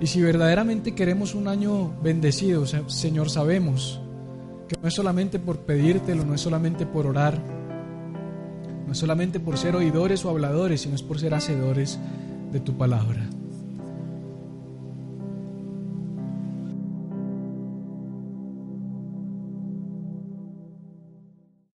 [0.00, 4.00] Y si verdaderamente queremos un año bendecido, Señor, sabemos
[4.66, 7.38] que no es solamente por pedírtelo, no es solamente por orar,
[8.86, 11.98] no es solamente por ser oidores o habladores, sino es por ser hacedores
[12.50, 13.28] de tu palabra.